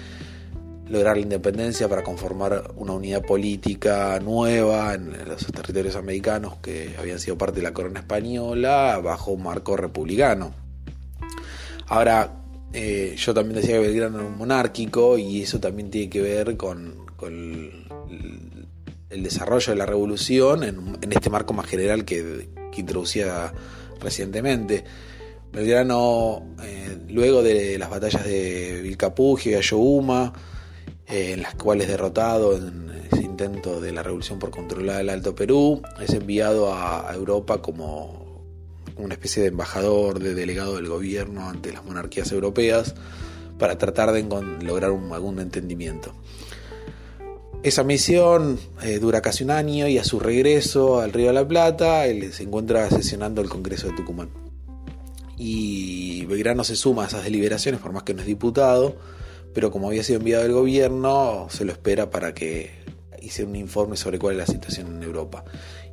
lograr 0.92 1.16
la 1.16 1.24
independencia 1.24 1.88
para 1.88 2.04
conformar 2.04 2.74
una 2.76 2.94
unidad 2.94 3.22
política 3.22 4.20
nueva 4.20 4.94
en 4.94 5.14
los 5.28 5.46
territorios 5.46 5.96
americanos 5.96 6.58
que 6.62 6.96
habían 7.00 7.20
sido 7.20 7.38
parte 7.38 7.58
de 7.58 7.64
la 7.64 7.74
corona 7.74 8.02
española 8.02 9.00
bajo 9.02 9.32
un 9.32 9.44
marco 9.44 9.78
republicano. 9.78 10.54
Ahora, 11.88 12.42
eh, 12.74 13.16
yo 13.18 13.34
también 13.34 13.62
decía 13.62 13.76
que 13.76 13.88
Belgrano 13.88 14.20
era 14.20 14.28
un 14.28 14.38
monárquico 14.38 15.18
y 15.18 15.42
eso 15.42 15.60
también 15.60 15.90
tiene 15.90 16.10
que 16.10 16.22
ver 16.22 16.58
con, 16.58 17.06
el, 17.22 17.86
desarrollo 19.10 19.74
de 19.74 19.78
la 19.78 19.86
revolución 19.86 20.64
en, 20.64 20.98
este 21.12 21.30
marco 21.30 21.54
más 21.54 21.68
general 21.68 22.06
que, 22.06 22.50
introducía 22.78 23.54
recientemente. 24.02 24.84
Belgrano, 25.52 26.56
eh, 26.64 26.98
luego 27.10 27.44
de 27.44 27.78
las 27.78 27.90
batallas 27.90 28.24
de 28.24 28.82
Vilcapugio 28.82 29.52
y 29.52 29.56
Ayohuma, 29.56 30.34
eh, 31.08 31.34
en 31.34 31.42
las 31.42 31.56
cuales 31.56 31.88
derrotado 31.88 32.56
en 32.56 32.90
ese 33.12 33.24
intento 33.24 33.82
de 33.82 33.92
la 33.92 34.02
revolución 34.02 34.40
por 34.40 34.52
controlar 34.52 35.02
el 35.02 35.10
Alto 35.10 35.36
Perú, 35.36 35.82
es 36.00 36.14
enviado 36.14 36.74
a 36.74 37.12
Europa 37.14 37.62
como 37.62 38.22
una 38.98 39.14
especie 39.14 39.42
de 39.42 39.50
embajador, 39.50 40.20
de 40.20 40.34
delegado 40.34 40.76
del 40.76 40.88
gobierno 40.88 41.50
ante 41.50 41.72
las 41.72 41.84
monarquías 41.84 42.32
europeas, 42.32 42.96
para 43.58 43.78
tratar 43.78 44.12
de 44.12 44.24
lograr 44.64 44.92
un, 44.92 45.12
algún 45.14 45.40
entendimiento. 45.40 46.14
Esa 47.64 47.84
misión 47.84 48.60
eh, 48.82 48.98
dura 48.98 49.22
casi 49.22 49.44
un 49.44 49.52
año 49.52 49.88
y 49.88 50.00
a 50.00 50.04
su 50.04 50.20
regreso 50.20 51.00
al 51.00 51.14
Río 51.14 51.28
de 51.28 51.34
la 51.34 51.48
Plata 51.48 52.08
él 52.08 52.34
se 52.34 52.42
encuentra 52.42 52.90
sesionando 52.90 53.40
el 53.40 53.50
Congreso 53.50 53.88
de 53.88 53.94
Tucumán. 53.94 54.30
Y 55.38 56.26
Belgrano 56.26 56.64
se 56.64 56.76
suma 56.76 57.04
a 57.04 57.08
esas 57.08 57.24
deliberaciones, 57.24 57.80
por 57.80 57.94
más 57.94 58.02
que 58.02 58.16
no 58.16 58.22
es 58.22 58.28
diputado, 58.28 58.96
pero 59.54 59.70
como 59.70 59.90
había 59.90 60.04
sido 60.04 60.20
enviado 60.20 60.44
del 60.44 60.54
gobierno, 60.54 61.48
se 61.52 61.66
lo 61.66 61.72
espera 61.72 62.10
para 62.10 62.34
que 62.34 62.72
hice 63.22 63.44
un 63.44 63.56
informe 63.56 63.96
sobre 63.96 64.18
cuál 64.18 64.34
es 64.34 64.40
la 64.40 64.54
situación 64.54 64.96
en 64.96 65.04
Europa. 65.04 65.44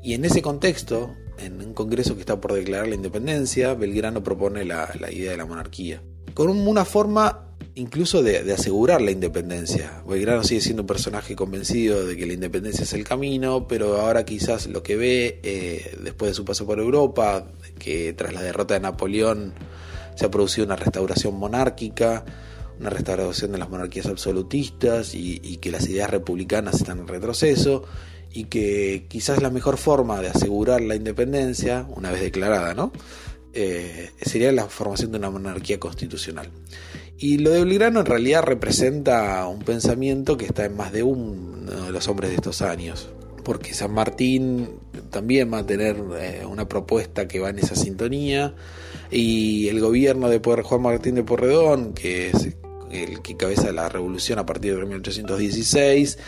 Y 0.02 0.14
en 0.14 0.24
ese 0.24 0.40
contexto, 0.40 1.14
en 1.38 1.60
un 1.60 1.74
congreso 1.74 2.14
que 2.14 2.20
está 2.20 2.40
por 2.40 2.54
declarar 2.54 2.88
la 2.88 2.94
independencia, 2.94 3.74
Belgrano 3.74 4.22
propone 4.22 4.64
la, 4.64 4.90
idea 5.10 5.32
de 5.32 5.36
la 5.36 5.44
monarquía. 5.44 6.02
Con 6.32 6.48
una 6.48 6.84
forma 6.86 7.47
incluso 7.78 8.22
de, 8.22 8.52
asegurar 8.52 9.00
la 9.00 9.10
independencia. 9.10 10.02
Belgrano 10.06 10.42
sigue 10.42 10.60
siendo 10.60 10.82
un 10.82 10.86
personaje 10.86 11.36
convencido 11.36 12.04
de 12.04 12.16
que 12.16 12.26
la 12.26 12.32
independencia 12.32 12.82
es 12.82 12.92
el 12.92 13.04
camino, 13.04 13.66
pero 13.68 14.00
ahora 14.00 14.24
quizás 14.24 14.66
lo 14.66 14.82
que 14.82 14.96
ve 14.96 15.40
eh, 15.42 15.96
después 16.02 16.32
de 16.32 16.34
su 16.34 16.44
paso 16.44 16.66
por 16.66 16.80
Europa, 16.80 17.46
que 17.78 18.12
tras 18.12 18.34
la 18.34 18.42
derrota 18.42 18.74
de 18.74 18.80
Napoleón 18.80 19.54
se 20.16 20.26
ha 20.26 20.30
producido 20.30 20.66
una 20.66 20.76
restauración 20.76 21.36
monárquica, 21.36 22.24
una 22.80 22.90
restauración 22.90 23.52
de 23.52 23.58
las 23.58 23.70
monarquías 23.70 24.06
absolutistas 24.06 25.14
y, 25.14 25.56
que 25.58 25.70
las 25.70 25.88
ideas 25.88 26.10
republicanas 26.10 26.76
están 26.76 26.98
en 26.98 27.08
retroceso 27.08 27.84
y 28.32 28.44
que 28.44 29.06
quizás 29.08 29.40
la 29.40 29.50
mejor 29.50 29.78
forma 29.78 30.20
de 30.20 30.28
asegurar 30.28 30.80
la 30.80 30.96
independencia, 30.96 31.86
una 31.96 32.10
vez 32.10 32.20
declarada, 32.20 32.74
¿no? 32.74 32.92
Eh, 33.52 34.10
sería 34.20 34.52
la 34.52 34.66
formación 34.66 35.12
de 35.12 35.18
una 35.18 35.30
monarquía 35.30 35.80
constitucional. 35.80 36.50
Y 37.20 37.38
lo 37.38 37.50
de 37.50 37.64
Belgrano 37.64 38.00
en 38.00 38.06
realidad 38.06 38.44
representa 38.44 39.44
un 39.48 39.58
pensamiento 39.58 40.36
que 40.36 40.46
está 40.46 40.64
en 40.64 40.76
más 40.76 40.92
de 40.92 41.02
uno 41.02 41.86
de 41.86 41.90
los 41.90 42.06
hombres 42.06 42.30
de 42.30 42.36
estos 42.36 42.62
años, 42.62 43.10
porque 43.42 43.74
San 43.74 43.92
Martín 43.92 44.78
también 45.10 45.52
va 45.52 45.58
a 45.58 45.66
tener 45.66 45.96
eh, 46.16 46.46
una 46.48 46.68
propuesta 46.68 47.26
que 47.26 47.40
va 47.40 47.50
en 47.50 47.58
esa 47.58 47.74
sintonía, 47.74 48.54
y 49.10 49.66
el 49.66 49.80
gobierno 49.80 50.28
de 50.28 50.38
Juan 50.38 50.80
Martín 50.80 51.16
de 51.16 51.24
Porredón, 51.24 51.92
que 51.92 52.30
es 52.30 52.56
el 52.90 53.22
que 53.22 53.36
cabeza 53.36 53.72
la 53.72 53.88
revolución 53.88 54.38
a 54.38 54.46
partir 54.46 54.74
de 54.74 54.84
1816, 54.84 56.18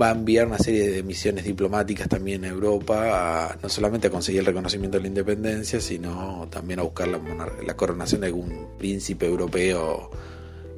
va 0.00 0.10
a 0.10 0.12
enviar 0.12 0.46
una 0.46 0.58
serie 0.58 0.90
de 0.90 1.02
misiones 1.02 1.44
diplomáticas 1.44 2.08
también 2.08 2.44
a 2.44 2.48
Europa, 2.48 3.58
no 3.62 3.68
solamente 3.68 4.06
a 4.06 4.10
conseguir 4.10 4.40
el 4.40 4.46
reconocimiento 4.46 4.96
de 4.96 5.02
la 5.02 5.08
independencia, 5.08 5.80
sino 5.80 6.46
también 6.50 6.80
a 6.80 6.84
buscar 6.84 7.08
la, 7.08 7.76
coronación 7.76 8.20
de 8.20 8.28
algún 8.28 8.68
príncipe 8.78 9.26
europeo 9.26 10.10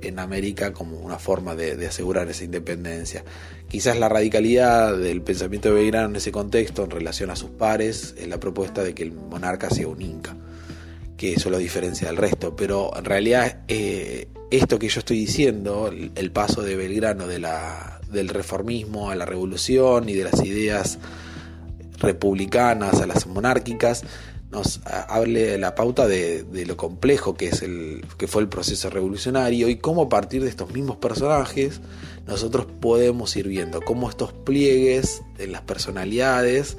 en 0.03 0.19
América 0.19 0.73
como 0.73 0.99
una 0.99 1.19
forma 1.19 1.55
de, 1.55 1.87
asegurar 1.87 2.29
esa 2.29 2.45
independencia. 2.45 3.25
Quizás 3.69 3.99
la 3.99 4.09
radicalidad 4.09 4.97
del 4.97 5.21
pensamiento 5.21 5.69
de 5.69 5.75
Belgrano 5.75 6.09
en 6.09 6.17
ese 6.17 6.33
contexto 6.33 6.85
en 6.85 6.91
relación 6.91 7.31
a 7.31 7.37
sus 7.37 7.51
pares 7.51 8.15
es 8.19 8.27
la 8.27 8.41
propuesta 8.41 8.83
de 8.83 8.95
que 8.95 9.03
el 9.03 9.13
monarca 9.13 9.69
sea 9.69 9.89
un 9.89 10.01
inca, 10.01 10.35
que 11.21 11.35
eso 11.35 11.50
lo 11.50 11.59
diferencia 11.59 12.07
del 12.07 12.17
resto, 12.17 12.57
pero 12.57 12.97
en 12.97 13.05
realidad 13.05 13.59
eh, 13.69 14.29
esto 14.50 14.79
que 14.79 14.89
yo 14.89 15.00
estoy 15.00 15.19
diciendo, 15.19 15.89
el, 15.89 16.33
paso 16.33 16.62
de 16.62 16.77
Belgrano 16.77 17.27
de 17.27 17.47
del 18.11 18.29
reformismo 18.31 19.11
a 19.11 19.15
la 19.15 19.27
revolución 19.27 20.09
y 20.09 20.15
de 20.15 20.25
las 20.25 20.43
ideas 20.43 20.99
republicanas 21.99 23.03
a 23.03 23.07
las 23.07 23.27
monárquicas, 23.27 24.03
nos 24.50 24.81
hable 24.87 25.43
de 25.43 25.59
la 25.59 25.75
pauta 25.75 26.09
de, 26.09 26.47
lo 26.67 26.79
complejo 26.79 27.35
que, 27.35 27.49
es 27.49 27.61
el, 27.61 28.03
que 28.17 28.27
fue 28.27 28.41
el 28.41 28.49
proceso 28.49 28.89
revolucionario 28.89 29.69
y 29.69 29.77
cómo 29.77 30.05
a 30.05 30.09
partir 30.09 30.43
de 30.43 30.49
estos 30.49 30.73
mismos 30.73 30.97
personajes 30.97 31.83
nosotros 32.27 32.67
podemos 32.81 33.37
ir 33.37 33.47
viendo 33.47 33.83
cómo 33.83 34.09
estos 34.09 34.33
pliegues 34.33 35.21
en 35.37 35.53
las 35.53 35.61
personalidades 35.61 36.79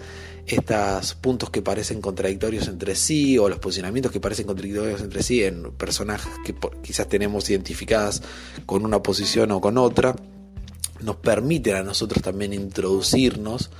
estos 0.51 1.15
puntos 1.15 1.49
que 1.49 1.61
parecen 1.61 2.01
contradictorios 2.01 2.67
entre 2.67 2.95
sí 2.95 3.37
o 3.37 3.49
los 3.49 3.59
posicionamientos 3.59 4.11
que 4.11 4.19
parecen 4.19 4.45
contradictorios 4.45 5.01
entre 5.01 5.23
sí 5.23 5.43
en 5.43 5.71
personajes 5.73 6.31
que 6.45 6.55
quizás 6.81 7.07
tenemos 7.07 7.49
identificadas 7.49 8.21
con 8.65 8.85
una 8.85 9.01
posición 9.01 9.51
o 9.51 9.61
con 9.61 9.77
otra, 9.77 10.15
nos 11.01 11.15
permiten 11.17 11.75
a 11.75 11.83
nosotros 11.83 12.23
también 12.23 12.53
introducirnos 12.53 13.71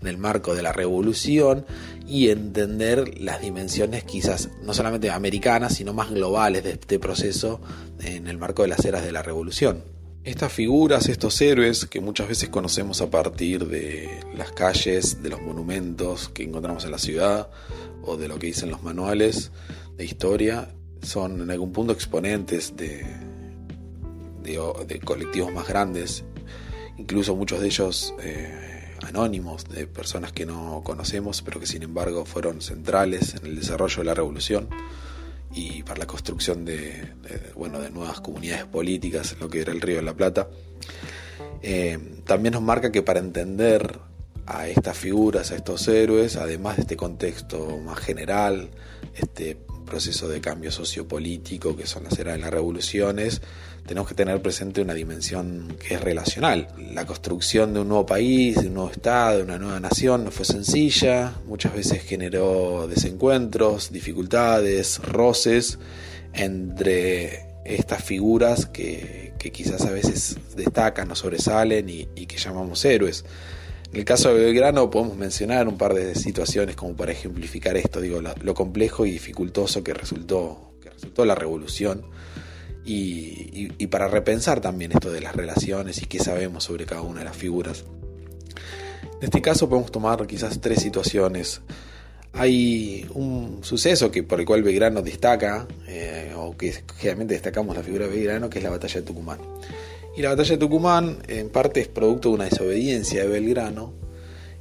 en 0.00 0.08
el 0.08 0.18
marco 0.18 0.54
de 0.54 0.62
la 0.62 0.72
revolución 0.72 1.66
y 2.06 2.30
entender 2.30 3.20
las 3.20 3.40
dimensiones 3.40 4.04
quizás 4.04 4.48
no 4.62 4.72
solamente 4.74 5.10
americanas, 5.10 5.74
sino 5.74 5.92
más 5.92 6.10
globales 6.10 6.64
de 6.64 6.72
este 6.72 6.98
proceso 6.98 7.60
en 8.00 8.26
el 8.26 8.38
marco 8.38 8.62
de 8.62 8.68
las 8.68 8.84
eras 8.84 9.04
de 9.04 9.12
la 9.12 9.22
revolución. 9.22 9.99
Estas 10.22 10.52
figuras, 10.52 11.08
estos 11.08 11.40
héroes 11.40 11.86
que 11.86 11.98
muchas 12.02 12.28
veces 12.28 12.50
conocemos 12.50 13.00
a 13.00 13.08
partir 13.08 13.66
de 13.66 14.20
las 14.36 14.52
calles, 14.52 15.22
de 15.22 15.30
los 15.30 15.40
monumentos 15.40 16.28
que 16.28 16.42
encontramos 16.42 16.84
en 16.84 16.90
la 16.90 16.98
ciudad 16.98 17.48
o 18.02 18.18
de 18.18 18.28
lo 18.28 18.38
que 18.38 18.48
dicen 18.48 18.70
los 18.70 18.82
manuales 18.82 19.50
de 19.96 20.04
historia, 20.04 20.74
son 21.00 21.40
en 21.40 21.50
algún 21.50 21.72
punto 21.72 21.94
exponentes 21.94 22.76
de, 22.76 23.06
de, 24.42 25.00
colectivos 25.00 25.54
más 25.54 25.66
grandes, 25.66 26.22
incluso 26.98 27.34
muchos 27.34 27.60
de 27.60 27.66
ellos 27.68 28.12
eh, 28.22 28.94
anónimos, 29.02 29.64
de 29.70 29.86
personas 29.86 30.32
que 30.32 30.44
no 30.44 30.82
conocemos, 30.84 31.40
pero 31.40 31.60
que 31.60 31.66
sin 31.66 31.82
embargo 31.82 32.26
fueron 32.26 32.60
centrales 32.60 33.36
en 33.36 33.46
el 33.46 33.56
desarrollo 33.56 33.96
de 33.96 34.04
la 34.04 34.14
revolución 34.14 34.68
y 35.52 35.82
para 35.82 36.00
la 36.00 36.06
construcción 36.06 36.64
de, 36.64 37.14
bueno, 37.54 37.80
de 37.80 37.90
nuevas 37.90 38.20
comunidades 38.20 38.66
políticas, 38.66 39.36
lo 39.40 39.48
que 39.48 39.60
era 39.60 39.72
el 39.72 39.80
Río 39.80 39.96
de 39.96 40.02
la 40.02 40.14
Plata. 40.14 40.48
Eh, 41.62 41.98
también 42.24 42.54
nos 42.54 42.62
marca 42.62 42.92
que 42.92 43.02
para 43.02 43.20
entender 43.20 43.98
a 44.46 44.68
estas 44.68 44.96
figuras, 44.96 45.50
a 45.50 45.56
estos 45.56 45.86
héroes, 45.88 46.36
además 46.36 46.76
de 46.76 46.82
este 46.82 46.96
contexto 46.96 47.78
más 47.78 47.98
general, 47.98 48.70
este 49.14 49.56
proceso 49.86 50.28
de 50.28 50.40
cambio 50.40 50.70
sociopolítico 50.70 51.76
que 51.76 51.86
son 51.86 52.04
las 52.04 52.18
eras 52.18 52.34
de 52.34 52.40
las 52.40 52.50
revoluciones, 52.50 53.42
tenemos 53.86 54.08
que 54.08 54.14
tener 54.14 54.40
presente 54.40 54.80
una 54.80 54.94
dimensión 54.94 55.76
que 55.78 55.94
es 55.94 56.00
relacional. 56.00 56.68
La 56.92 57.06
construcción 57.06 57.74
de 57.74 57.80
un 57.80 57.88
nuevo 57.88 58.06
país, 58.06 58.60
de 58.60 58.68
un 58.68 58.74
nuevo 58.74 58.90
Estado, 58.90 59.38
de 59.38 59.42
una 59.42 59.58
nueva 59.58 59.80
nación 59.80 60.24
no 60.24 60.30
fue 60.30 60.44
sencilla, 60.44 61.34
muchas 61.46 61.74
veces 61.74 62.02
generó 62.02 62.86
desencuentros, 62.88 63.92
dificultades, 63.92 64.98
roces 64.98 65.78
entre 66.32 67.50
estas 67.64 68.02
figuras 68.02 68.66
que, 68.66 69.32
quizás 69.52 69.82
a 69.82 69.90
veces 69.90 70.36
destacan 70.56 71.10
o 71.10 71.14
sobresalen 71.14 71.88
y, 71.88 72.04
que 72.26 72.36
llamamos 72.36 72.84
héroes. 72.84 73.24
En 73.92 73.98
el 73.98 74.04
caso 74.04 74.32
de 74.32 74.44
Belgrano 74.44 74.88
podemos 74.88 75.16
mencionar 75.16 75.66
un 75.66 75.76
par 75.76 75.94
de 75.94 76.14
situaciones 76.14 76.76
como 76.76 76.94
para 76.94 77.12
ejemplificar 77.12 77.76
esto, 77.76 78.00
digo, 78.00 78.20
lo, 78.20 78.54
complejo 78.54 79.04
y 79.04 79.10
dificultoso 79.10 79.82
que 79.82 79.94
resultó, 79.94 80.74
que 80.80 80.90
resultó 80.90 81.24
la 81.24 81.34
revolución 81.34 82.04
y, 82.84 83.86
para 83.88 84.08
repensar 84.08 84.60
también 84.60 84.92
esto 84.92 85.10
de 85.10 85.20
las 85.20 85.34
relaciones 85.34 86.02
y 86.02 86.06
qué 86.06 86.18
sabemos 86.18 86.64
sobre 86.64 86.86
cada 86.86 87.02
una 87.02 87.20
de 87.20 87.24
las 87.26 87.36
figuras. 87.36 87.84
En 89.02 89.24
este 89.24 89.42
caso 89.42 89.68
podemos 89.68 89.92
tomar 89.92 90.26
quizás 90.26 90.60
tres 90.60 90.80
situaciones. 90.80 91.60
Hay 92.32 93.06
un 93.14 93.58
suceso 93.62 94.10
que, 94.10 94.22
por 94.22 94.40
el 94.40 94.46
cual 94.46 94.62
Belgrano 94.62 95.02
destaca, 95.02 95.66
eh, 95.88 96.32
o 96.36 96.56
que 96.56 96.72
generalmente 96.96 97.34
destacamos 97.34 97.76
la 97.76 97.82
figura 97.82 98.06
de 98.06 98.12
Belgrano, 98.12 98.48
que 98.48 98.58
es 98.58 98.64
la 98.64 98.70
batalla 98.70 99.00
de 99.00 99.06
Tucumán. 99.06 99.40
Y 100.16 100.22
la 100.22 100.30
batalla 100.30 100.50
de 100.50 100.58
Tucumán 100.58 101.18
en 101.28 101.50
parte 101.50 101.80
es 101.80 101.88
producto 101.88 102.28
de 102.28 102.34
una 102.36 102.44
desobediencia 102.44 103.22
de 103.22 103.28
Belgrano 103.28 103.92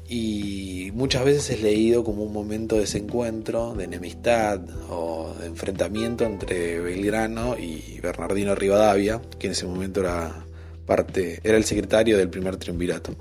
y 0.09 0.91
muchas 0.95 1.23
veces 1.23 1.51
es 1.51 1.61
leído 1.61 2.03
como 2.03 2.23
un 2.23 2.33
momento 2.33 2.75
de 2.75 2.81
desencuentro, 2.81 3.75
de 3.75 3.83
enemistad 3.83 4.59
o 4.89 5.35
de 5.39 5.45
enfrentamiento 5.45 6.25
entre 6.25 6.79
Belgrano 6.79 7.55
y 7.55 7.99
Bernardino 8.01 8.55
Rivadavia, 8.55 9.21
que 9.37 9.47
en 9.47 9.51
ese 9.51 9.67
momento 9.67 9.99
era 9.99 10.45
parte, 10.87 11.39
era 11.43 11.57
el 11.57 11.63
secretario 11.63 12.17
del 12.17 12.29
primer 12.29 12.57
triunvirato. 12.57 13.15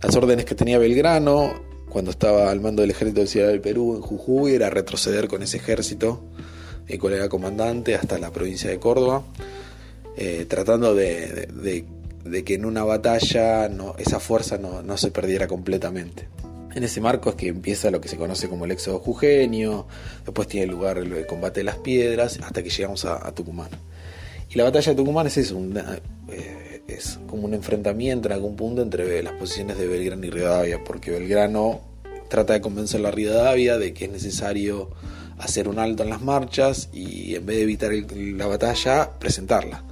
Las 0.00 0.14
órdenes 0.14 0.44
que 0.44 0.54
tenía 0.54 0.78
Belgrano 0.78 1.60
cuando 1.88 2.12
estaba 2.12 2.52
al 2.52 2.60
mando 2.60 2.82
del 2.82 2.92
ejército 2.92 3.20
del 3.20 3.28
Ciudad 3.28 3.48
del 3.48 3.60
Perú 3.60 3.96
en 3.96 4.02
Jujuy 4.02 4.54
era 4.54 4.70
retroceder 4.70 5.26
con 5.26 5.42
ese 5.42 5.56
ejército, 5.56 6.22
el 6.86 7.00
cual 7.00 7.14
era 7.14 7.28
comandante, 7.28 7.96
hasta 7.96 8.16
la 8.18 8.30
provincia 8.30 8.70
de 8.70 8.78
Córdoba 8.78 9.24
eh, 10.18 10.46
tratando 10.48 10.94
de, 10.94 11.84
que 12.44 12.54
en 12.54 12.64
una 12.64 12.84
batalla 12.84 13.70
esa 13.98 14.20
fuerza 14.20 14.58
no, 14.58 14.96
se 14.96 15.10
perdiera 15.10 15.46
completamente. 15.46 16.28
En 16.74 16.84
ese 16.84 17.00
marco 17.00 17.30
es 17.30 17.36
que 17.36 17.48
empieza 17.48 17.90
lo 17.90 18.00
que 18.00 18.08
se 18.08 18.16
conoce 18.16 18.48
como 18.48 18.66
el 18.66 18.70
éxodo 18.70 18.98
jujeño, 18.98 19.86
después 20.24 20.46
tiene 20.46 20.66
lugar 20.66 20.98
el 20.98 21.26
combate 21.26 21.60
de 21.60 21.64
las 21.64 21.76
piedras, 21.76 22.38
hasta 22.42 22.62
que 22.62 22.68
llegamos 22.68 23.04
a, 23.04 23.32
Tucumán. 23.32 23.70
Y 24.50 24.56
la 24.56 24.64
batalla 24.64 24.92
de 24.92 24.96
Tucumán 24.96 25.26
es 25.26 25.38
eso, 25.38 25.58
eh, 26.28 26.84
como 27.26 27.44
un 27.44 27.54
enfrentamiento 27.54 28.28
en 28.28 28.34
algún 28.34 28.56
punto 28.56 28.82
entre 28.82 29.22
las 29.22 29.32
posiciones 29.34 29.78
de 29.78 29.86
Belgrano 29.86 30.26
y 30.26 30.30
Rivadavia, 30.30 30.84
porque 30.84 31.10
Belgrano 31.10 31.80
trata 32.28 32.52
de 32.52 32.60
convencer 32.60 33.04
a 33.06 33.10
Rivadavia 33.10 33.78
de 33.78 33.94
que 33.94 34.04
es 34.04 34.10
necesario 34.10 34.90
hacer 35.38 35.68
un 35.68 35.78
alto 35.78 36.02
en 36.02 36.10
las 36.10 36.22
marchas 36.22 36.88
y 36.92 37.34
en 37.34 37.46
vez 37.46 37.56
de 37.56 37.62
evitar 37.62 37.92
la 37.92 38.46
batalla, 38.46 39.10
presentarla. 39.18 39.84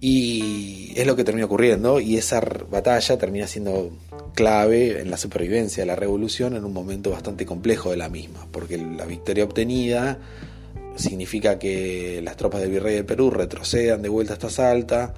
Y 0.00 0.92
es 0.94 1.06
lo 1.06 1.16
que 1.16 1.24
termina 1.24 1.46
ocurriendo 1.46 2.00
y 2.00 2.16
esa 2.16 2.40
batalla 2.40 3.16
termina 3.18 3.46
siendo 3.46 3.90
clave 4.34 5.00
en 5.00 5.10
la 5.10 5.16
supervivencia 5.16 5.82
de 5.82 5.86
la 5.86 5.96
revolución 5.96 6.54
en 6.54 6.64
un 6.64 6.72
momento 6.72 7.10
bastante 7.10 7.46
complejo 7.46 7.90
de 7.90 7.96
la 7.96 8.08
misma, 8.08 8.46
porque 8.52 8.76
la 8.76 9.06
victoria 9.06 9.44
obtenida 9.44 10.18
significa 10.96 11.58
que 11.58 12.20
las 12.22 12.36
tropas 12.36 12.60
del 12.60 12.70
virrey 12.70 12.94
del 12.94 13.06
Perú 13.06 13.30
retrocedan 13.30 14.02
de 14.02 14.08
vuelta 14.08 14.34
hasta 14.34 14.50
Salta 14.50 15.14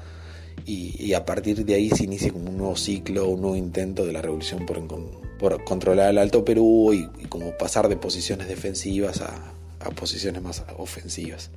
y, 0.64 1.12
a 1.14 1.24
partir 1.24 1.64
de 1.64 1.74
ahí 1.74 1.90
se 1.90 2.04
inicia 2.04 2.30
como 2.32 2.50
un 2.50 2.58
nuevo 2.58 2.76
ciclo, 2.76 3.28
un 3.28 3.40
nuevo 3.40 3.56
intento 3.56 4.04
de 4.04 4.12
la 4.12 4.22
revolución 4.22 4.66
por, 4.66 5.64
controlar 5.64 6.10
el 6.10 6.18
Alto 6.18 6.44
Perú 6.44 6.92
y, 6.92 7.26
como 7.26 7.56
pasar 7.56 7.88
de 7.88 7.96
posiciones 7.96 8.48
defensivas 8.48 9.22
a 9.22 9.90
posiciones 9.96 10.42
más 10.42 10.64
ofensivas. 10.76 11.50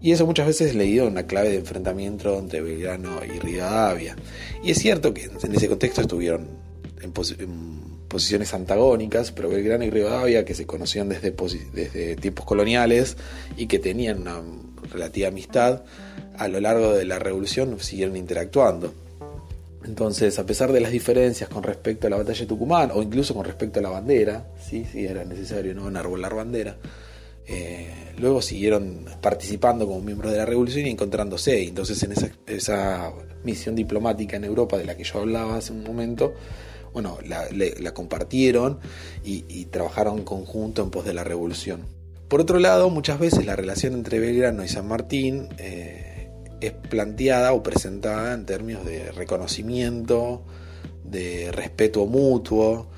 Y 0.00 0.12
eso 0.12 0.26
muchas 0.26 0.46
veces 0.46 0.68
es 0.68 0.74
leído 0.76 1.06
en 1.06 1.12
una 1.12 1.26
clave 1.26 1.50
de 1.50 1.56
enfrentamiento 1.56 2.38
entre 2.38 2.60
Belgrano 2.60 3.20
y 3.24 3.38
Rivadavia. 3.38 4.16
Y 4.62 4.70
es 4.70 4.78
cierto 4.78 5.12
que 5.12 5.24
en 5.24 5.54
ese 5.54 5.68
contexto 5.68 6.02
estuvieron 6.02 6.48
en, 7.02 7.12
posiciones 8.08 8.54
antagónicas, 8.54 9.32
pero 9.32 9.48
Belgrano 9.48 9.84
y 9.84 9.90
Rivadavia, 9.90 10.44
que 10.44 10.54
se 10.54 10.66
conocían 10.66 11.08
desde, 11.08 11.34
desde 11.72 12.16
tiempos 12.16 12.46
coloniales 12.46 13.16
y 13.56 13.66
que 13.66 13.78
tenían 13.78 14.22
una 14.22 14.40
relativa 14.90 15.28
amistad, 15.28 15.82
a 16.36 16.48
lo 16.48 16.60
largo 16.60 16.94
de 16.94 17.04
la 17.04 17.18
revolución 17.18 17.78
siguieron 17.80 18.16
interactuando. 18.16 18.94
Entonces, 19.84 20.38
a 20.38 20.46
pesar 20.46 20.72
de 20.72 20.80
las 20.80 20.90
diferencias 20.90 21.48
con 21.48 21.62
respecto 21.62 22.06
a 22.06 22.10
la 22.10 22.16
batalla 22.16 22.40
de 22.40 22.46
Tucumán, 22.46 22.90
o 22.92 23.02
incluso 23.02 23.34
con 23.34 23.44
respecto 23.44 23.78
a 23.78 23.82
la 23.82 23.90
bandera, 23.90 24.46
sí, 24.60 24.86
sí 24.90 25.04
era 25.04 25.24
necesario 25.24 25.74
no 25.74 25.88
enarbolar 25.88 26.34
bandera, 26.34 26.76
eh, 27.48 27.88
luego 28.18 28.42
siguieron 28.42 29.06
participando 29.22 29.86
como 29.86 30.02
miembros 30.02 30.32
de 30.32 30.38
la 30.38 30.44
revolución 30.44 30.86
y 30.86 30.90
encontrándose. 30.90 31.62
Entonces 31.62 32.02
en 32.02 32.12
esa, 32.46 33.12
misión 33.44 33.76
diplomática 33.76 34.36
en 34.36 34.44
Europa 34.44 34.76
de 34.76 34.84
la 34.84 34.96
que 34.96 35.04
yo 35.04 35.20
hablaba 35.20 35.56
hace 35.56 35.72
un 35.72 35.84
momento, 35.84 36.34
bueno, 36.92 37.18
la, 37.24 37.94
compartieron 37.94 38.80
y, 39.24 39.64
trabajaron 39.66 40.18
en 40.18 40.24
conjunto 40.24 40.82
en 40.82 40.90
pos 40.90 41.04
de 41.04 41.14
la 41.14 41.24
revolución. 41.24 41.86
Por 42.28 42.42
otro 42.42 42.58
lado, 42.58 42.90
muchas 42.90 43.18
veces 43.18 43.46
la 43.46 43.56
relación 43.56 43.94
entre 43.94 44.18
Belgrano 44.18 44.62
y 44.62 44.68
San 44.68 44.86
Martín 44.86 45.48
eh, 45.56 46.28
es 46.60 46.72
planteada 46.72 47.54
o 47.54 47.62
presentada 47.62 48.34
en 48.34 48.44
términos 48.44 48.84
de 48.84 49.12
reconocimiento, 49.12 50.44
de 51.04 51.50
respeto 51.52 52.04
mutuo, 52.04 52.88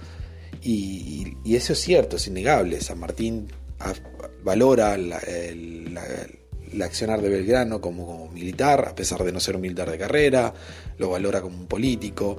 y, 0.63 1.35
y 1.45 1.55
eso 1.55 1.75
es 1.75 1.79
cierto, 1.79 2.17
es 2.17 2.27
innegable. 2.27 2.81
San 2.81 2.99
Martín 2.99 3.49
valora 4.43 4.97
la, 4.97 5.19
el, 5.19 5.97
accionar 6.83 7.21
de 7.21 7.29
Belgrano 7.29 7.81
como, 7.81 8.29
militar, 8.29 8.87
a 8.89 8.95
pesar 8.95 9.25
de 9.25 9.33
no 9.33 9.41
ser 9.41 9.57
un 9.57 9.63
militar 9.63 9.91
de 9.91 9.99
carrera, 9.99 10.55
lo 10.99 11.11
valora 11.11 11.41
como 11.41 11.57
un 11.57 11.67
político. 11.67 12.37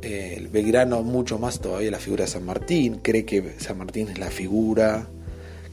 Belgrano 0.00 1.02
mucho 1.02 1.38
más 1.38 1.60
todavía 1.60 1.90
la 1.90 1.98
figura 1.98 2.24
de 2.24 2.30
San 2.30 2.44
Martín, 2.44 3.00
cree 3.02 3.24
que 3.24 3.54
San 3.58 3.78
Martín 3.78 4.08
es 4.08 4.18
la 4.18 4.30
figura 4.30 5.08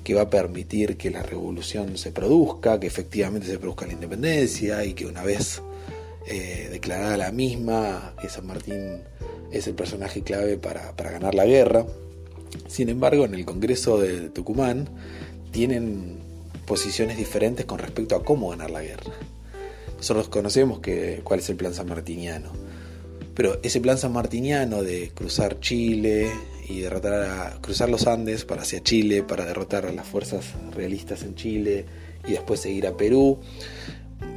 que 0.06 0.14
va 0.14 0.22
a 0.22 0.30
permitir 0.30 0.98
que 0.98 1.10
la 1.10 1.24
revolución 1.24 1.98
se 1.98 2.12
produzca, 2.12 2.80
que 2.80 2.86
efectivamente 2.86 3.48
se 3.48 3.58
produzca 3.58 3.88
la 3.88 3.94
independencia 3.94 4.86
y 4.86 4.94
que 4.94 5.08
una 5.08 5.24
vez 5.24 5.64
eh, 6.28 6.70
declarada 6.72 7.18
la 7.18 7.32
misma, 7.32 8.14
que 8.22 8.30
San 8.30 8.46
Martín 8.46 9.02
es 9.52 9.66
el 9.66 9.74
personaje 9.74 10.22
clave 10.22 10.58
para, 10.58 10.96
para 10.96 11.10
ganar 11.10 11.34
la 11.34 11.46
guerra. 11.46 11.88
Sin 12.68 12.90
embargo, 12.90 13.26
en 13.26 13.34
el 13.34 13.46
Congreso 13.46 14.00
de 14.00 14.30
Tucumán, 14.30 14.90
tienen 15.56 16.18
posiciones 16.68 17.16
diferentes 17.16 17.66
con 17.66 17.80
respecto 17.80 18.18
a 18.18 18.26
cómo 18.26 18.50
ganar 18.50 18.72
la 18.72 18.82
guerra. 18.82 19.14
Nosotros 19.96 20.28
conocemos 20.28 20.80
que, 20.80 21.22
cuál 21.24 21.40
es 21.40 21.50
el 21.50 21.56
plan 21.56 21.74
sanmartiniano, 21.74 22.52
pero 23.34 23.62
ese 23.64 23.80
plan 23.80 23.98
sanmartiniano 23.98 24.84
de 24.84 25.12
cruzar 25.16 25.62
Chile 25.62 26.30
y 26.68 26.82
derrotar 26.82 27.14
a, 27.14 27.62
cruzar 27.62 27.88
los 27.88 28.06
Andes 28.06 28.44
para 28.44 28.64
hacia 28.64 28.84
Chile, 28.84 29.24
para 29.24 29.46
derrotar 29.46 29.86
a 29.86 29.94
las 29.94 30.06
fuerzas 30.06 30.44
realistas 30.76 31.24
en 31.24 31.36
Chile 31.36 31.86
y 32.28 32.32
después 32.32 32.60
seguir 32.60 32.86
a 32.86 32.98
Perú, 32.98 33.40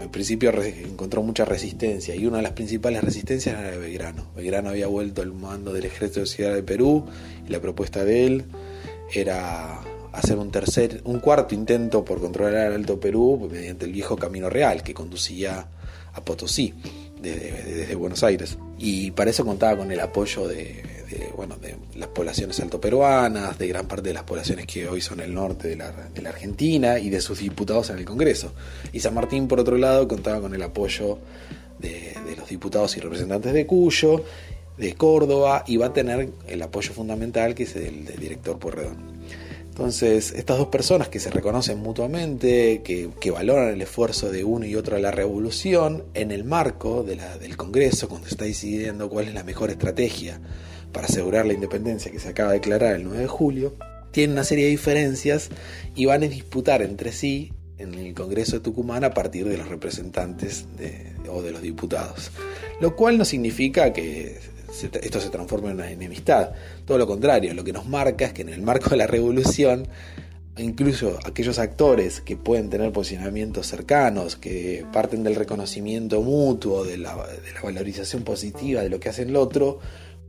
en 0.00 0.10
principio 0.10 0.52
encontró 0.62 1.24
mucha 1.24 1.44
resistencia 1.44 2.14
y 2.14 2.26
una 2.26 2.36
de 2.36 2.44
las 2.44 2.52
principales 2.52 3.02
resistencias 3.02 3.58
era 3.58 3.72
de 3.72 3.78
Belgrano. 3.78 4.26
Belgrano 4.36 4.70
había 4.70 4.86
vuelto 4.86 5.22
al 5.22 5.32
mando 5.32 5.72
del 5.72 5.86
ejército 5.86 6.20
de 6.20 6.26
Ciudad 6.26 6.54
de 6.54 6.62
Perú 6.62 7.06
y 7.44 7.50
la 7.50 7.60
propuesta 7.60 8.04
de 8.04 8.24
él 8.24 8.44
era 9.12 9.80
hacer 10.12 10.38
un 10.38 10.50
tercer, 10.50 11.00
un 11.04 11.20
cuarto 11.20 11.54
intento 11.54 12.04
por 12.04 12.20
controlar 12.20 12.68
el 12.68 12.74
Alto 12.74 12.98
Perú 12.98 13.48
mediante 13.50 13.84
el 13.86 13.92
viejo 13.92 14.16
Camino 14.16 14.48
Real 14.50 14.82
que 14.82 14.94
conducía 14.94 15.66
a 16.12 16.24
Potosí 16.24 16.74
desde, 17.20 17.94
Buenos 17.94 18.22
Aires. 18.22 18.58
Y 18.78 19.10
para 19.10 19.30
eso 19.30 19.44
contaba 19.44 19.76
con 19.76 19.90
el 19.90 20.00
apoyo 20.00 20.46
de, 20.46 20.82
bueno, 21.36 21.56
de 21.56 21.76
las 21.96 22.08
poblaciones 22.08 22.60
altoperuanas, 22.60 23.58
de 23.58 23.68
gran 23.68 23.86
parte 23.86 24.08
de 24.08 24.14
las 24.14 24.22
poblaciones 24.22 24.66
que 24.66 24.88
hoy 24.88 25.00
son 25.00 25.20
el 25.20 25.34
norte 25.34 25.68
de 25.68 25.76
la, 25.76 25.90
de 25.90 26.22
la 26.22 26.30
Argentina 26.30 26.98
y 26.98 27.10
de 27.10 27.20
sus 27.20 27.40
diputados 27.40 27.90
en 27.90 27.98
el 27.98 28.04
Congreso. 28.04 28.52
Y 28.92 29.00
San 29.00 29.14
Martín, 29.14 29.48
por 29.48 29.60
otro 29.60 29.76
lado, 29.76 30.06
contaba 30.06 30.40
con 30.40 30.54
el 30.54 30.62
apoyo 30.62 31.18
de, 31.78 32.14
de 32.26 32.36
los 32.36 32.48
diputados 32.48 32.96
y 32.96 33.00
representantes 33.00 33.52
de 33.52 33.66
Cuyo, 33.66 34.24
de 34.76 34.94
Córdoba, 34.94 35.64
y 35.66 35.76
va 35.76 35.86
a 35.86 35.92
tener 35.92 36.30
el 36.46 36.62
apoyo 36.62 36.92
fundamental 36.92 37.54
que 37.54 37.64
es 37.64 37.74
el 37.76 38.04
del 38.04 38.18
director 38.18 38.58
Porredón. 38.58 39.18
Entonces, 39.78 40.32
estas 40.32 40.58
dos 40.58 40.66
personas 40.66 41.08
que 41.08 41.20
se 41.20 41.30
reconocen 41.30 41.78
mutuamente, 41.78 42.82
que, 42.82 43.30
valoran 43.30 43.68
el 43.68 43.80
esfuerzo 43.80 44.28
de 44.28 44.42
uno 44.42 44.66
y 44.66 44.74
otro 44.74 44.96
de 44.96 45.02
la 45.02 45.12
revolución, 45.12 46.02
en 46.14 46.32
el 46.32 46.42
marco 46.42 47.04
de 47.04 47.16
del 47.40 47.56
Congreso, 47.56 48.08
cuando 48.08 48.26
se 48.26 48.34
está 48.34 48.44
decidiendo 48.44 49.08
cuál 49.08 49.28
es 49.28 49.34
la 49.34 49.44
mejor 49.44 49.70
estrategia 49.70 50.40
para 50.92 51.06
asegurar 51.06 51.46
la 51.46 51.52
independencia 51.52 52.10
que 52.10 52.18
se 52.18 52.28
acaba 52.28 52.50
de 52.50 52.56
declarar 52.56 52.96
el 52.96 53.04
9 53.04 53.20
de 53.20 53.28
julio, 53.28 53.76
tienen 54.10 54.32
una 54.32 54.42
serie 54.42 54.64
de 54.64 54.72
diferencias 54.72 55.48
y 55.94 56.06
van 56.06 56.24
a 56.24 56.26
disputar 56.26 56.82
entre 56.82 57.12
sí 57.12 57.52
en 57.78 57.94
el 57.94 58.14
Congreso 58.14 58.56
de 58.56 58.60
Tucumán 58.60 59.04
a 59.04 59.14
partir 59.14 59.46
de 59.48 59.58
los 59.58 59.68
representantes 59.68 60.66
o 61.30 61.40
de 61.40 61.52
los 61.52 61.62
diputados. 61.62 62.32
Lo 62.80 62.96
cual 62.96 63.16
no 63.16 63.24
significa 63.24 63.92
que 63.92 64.40
esto 64.68 65.20
se 65.20 65.30
transforma 65.30 65.70
en 65.70 65.76
una 65.76 65.90
enemistad. 65.90 66.50
Todo 66.84 66.98
lo 66.98 67.06
contrario, 67.06 67.54
lo 67.54 67.64
que 67.64 67.72
nos 67.72 67.86
marca 67.86 68.26
es 68.26 68.32
que 68.32 68.42
en 68.42 68.50
el 68.50 68.62
marco 68.62 68.90
de 68.90 68.96
la 68.96 69.06
revolución, 69.06 69.88
incluso 70.56 71.18
aquellos 71.24 71.58
actores 71.58 72.20
que 72.20 72.36
pueden 72.36 72.70
tener 72.70 72.92
posicionamientos 72.92 73.66
cercanos, 73.66 74.36
que 74.36 74.84
parten 74.92 75.22
del 75.22 75.34
reconocimiento 75.34 76.22
mutuo, 76.22 76.84
de 76.84 76.98
la, 76.98 77.16
valorización 77.62 78.22
positiva 78.22 78.82
de 78.82 78.90
lo 78.90 79.00
que 79.00 79.08
hace 79.08 79.22
el 79.22 79.36
otro, 79.36 79.78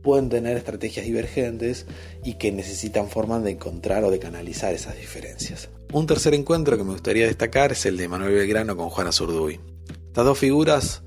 pueden 0.02 0.30
tener 0.30 0.56
estrategias 0.56 1.04
divergentes 1.04 1.86
y 2.24 2.34
que 2.34 2.52
necesitan 2.52 3.08
formas 3.08 3.44
de 3.44 3.52
encontrar 3.52 4.04
o 4.04 4.10
de 4.10 4.18
canalizar 4.18 4.72
esas 4.72 4.96
diferencias. 4.96 5.68
Un 5.92 6.06
tercer 6.06 6.34
encuentro 6.34 6.78
que 6.78 6.84
me 6.84 6.92
gustaría 6.92 7.26
destacar 7.26 7.72
es 7.72 7.84
el 7.84 7.96
de 7.96 8.08
Manuel 8.08 8.32
Belgrano 8.32 8.76
con 8.76 8.88
Juana 8.88 9.12
Zurduy. 9.12 9.60
Estas 10.06 10.24
dos 10.24 10.38
figuras 10.38 11.02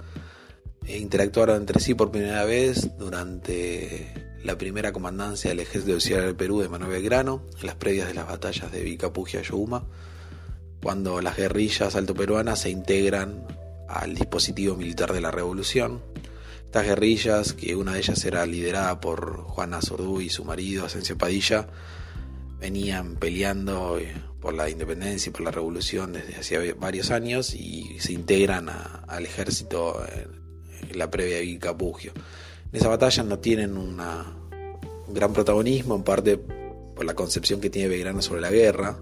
interactuaron 0.87 1.57
entre 1.57 1.79
sí 1.79 1.93
por 1.93 2.11
primera 2.11 2.45
vez 2.45 2.97
durante 2.97 4.33
la 4.43 4.57
primera 4.57 4.91
comandancia 4.91 5.49
del 5.49 5.61
ejército 5.61 5.97
del 6.21 6.35
Perú 6.35 6.59
de 6.59 6.69
Manuel 6.69 6.91
Belgrano, 6.91 7.43
en 7.59 7.67
las 7.67 7.75
previas 7.75 8.07
de 8.07 8.13
las 8.13 8.27
batallas 8.27 8.71
de 8.71 8.83
Vicapugia 8.83 9.39
y 9.39 9.43
Yohuma, 9.43 9.85
cuando 10.81 11.21
las 11.21 11.37
guerrillas 11.37 11.95
altoperuanas 11.95 12.59
se 12.59 12.69
integran 12.69 13.47
al 13.87 14.15
dispositivo 14.15 14.75
militar 14.75 15.13
de 15.13 15.21
la 15.21 15.31
revolución. 15.31 16.01
Estas 16.65 16.85
guerrillas, 16.85 17.53
que 17.53 17.75
una 17.75 17.93
de 17.93 17.99
ellas 17.99 18.25
era 18.25 18.45
liderada 18.45 18.99
por 18.99 19.43
Juana 19.43 19.81
Zurduy 19.81 20.25
y 20.25 20.29
su 20.29 20.43
marido 20.43 20.85
Asencio 20.85 21.17
Padilla, 21.17 21.67
venían 22.59 23.15
peleando 23.15 23.97
eh, 23.99 24.13
por 24.41 24.53
la 24.53 24.69
independencia 24.69 25.29
y 25.29 25.33
por 25.33 25.41
la 25.41 25.51
revolución 25.51 26.13
desde 26.13 26.35
hacía 26.35 26.59
varios 26.77 27.11
años 27.11 27.53
y 27.53 27.97
se 27.99 28.13
integran 28.13 28.69
al 28.69 29.25
ejército 29.25 30.03
en 30.05 30.42
la 30.93 31.09
previa 31.09 31.37
de 31.37 31.41
Vilcapugio. 31.41 32.13
En 32.71 32.79
esa 32.79 32.89
batalla 32.89 33.23
no 33.23 33.39
tienen 33.39 33.77
un 33.77 34.01
gran 35.07 35.33
protagonismo, 35.33 35.95
en 35.95 36.03
parte 36.03 36.37
por 36.37 37.05
la 37.05 37.13
concepción 37.13 37.61
que 37.61 37.69
tiene 37.69 37.89
Belgrano 37.89 38.21
sobre 38.21 38.41
la 38.41 38.51
guerra, 38.51 38.97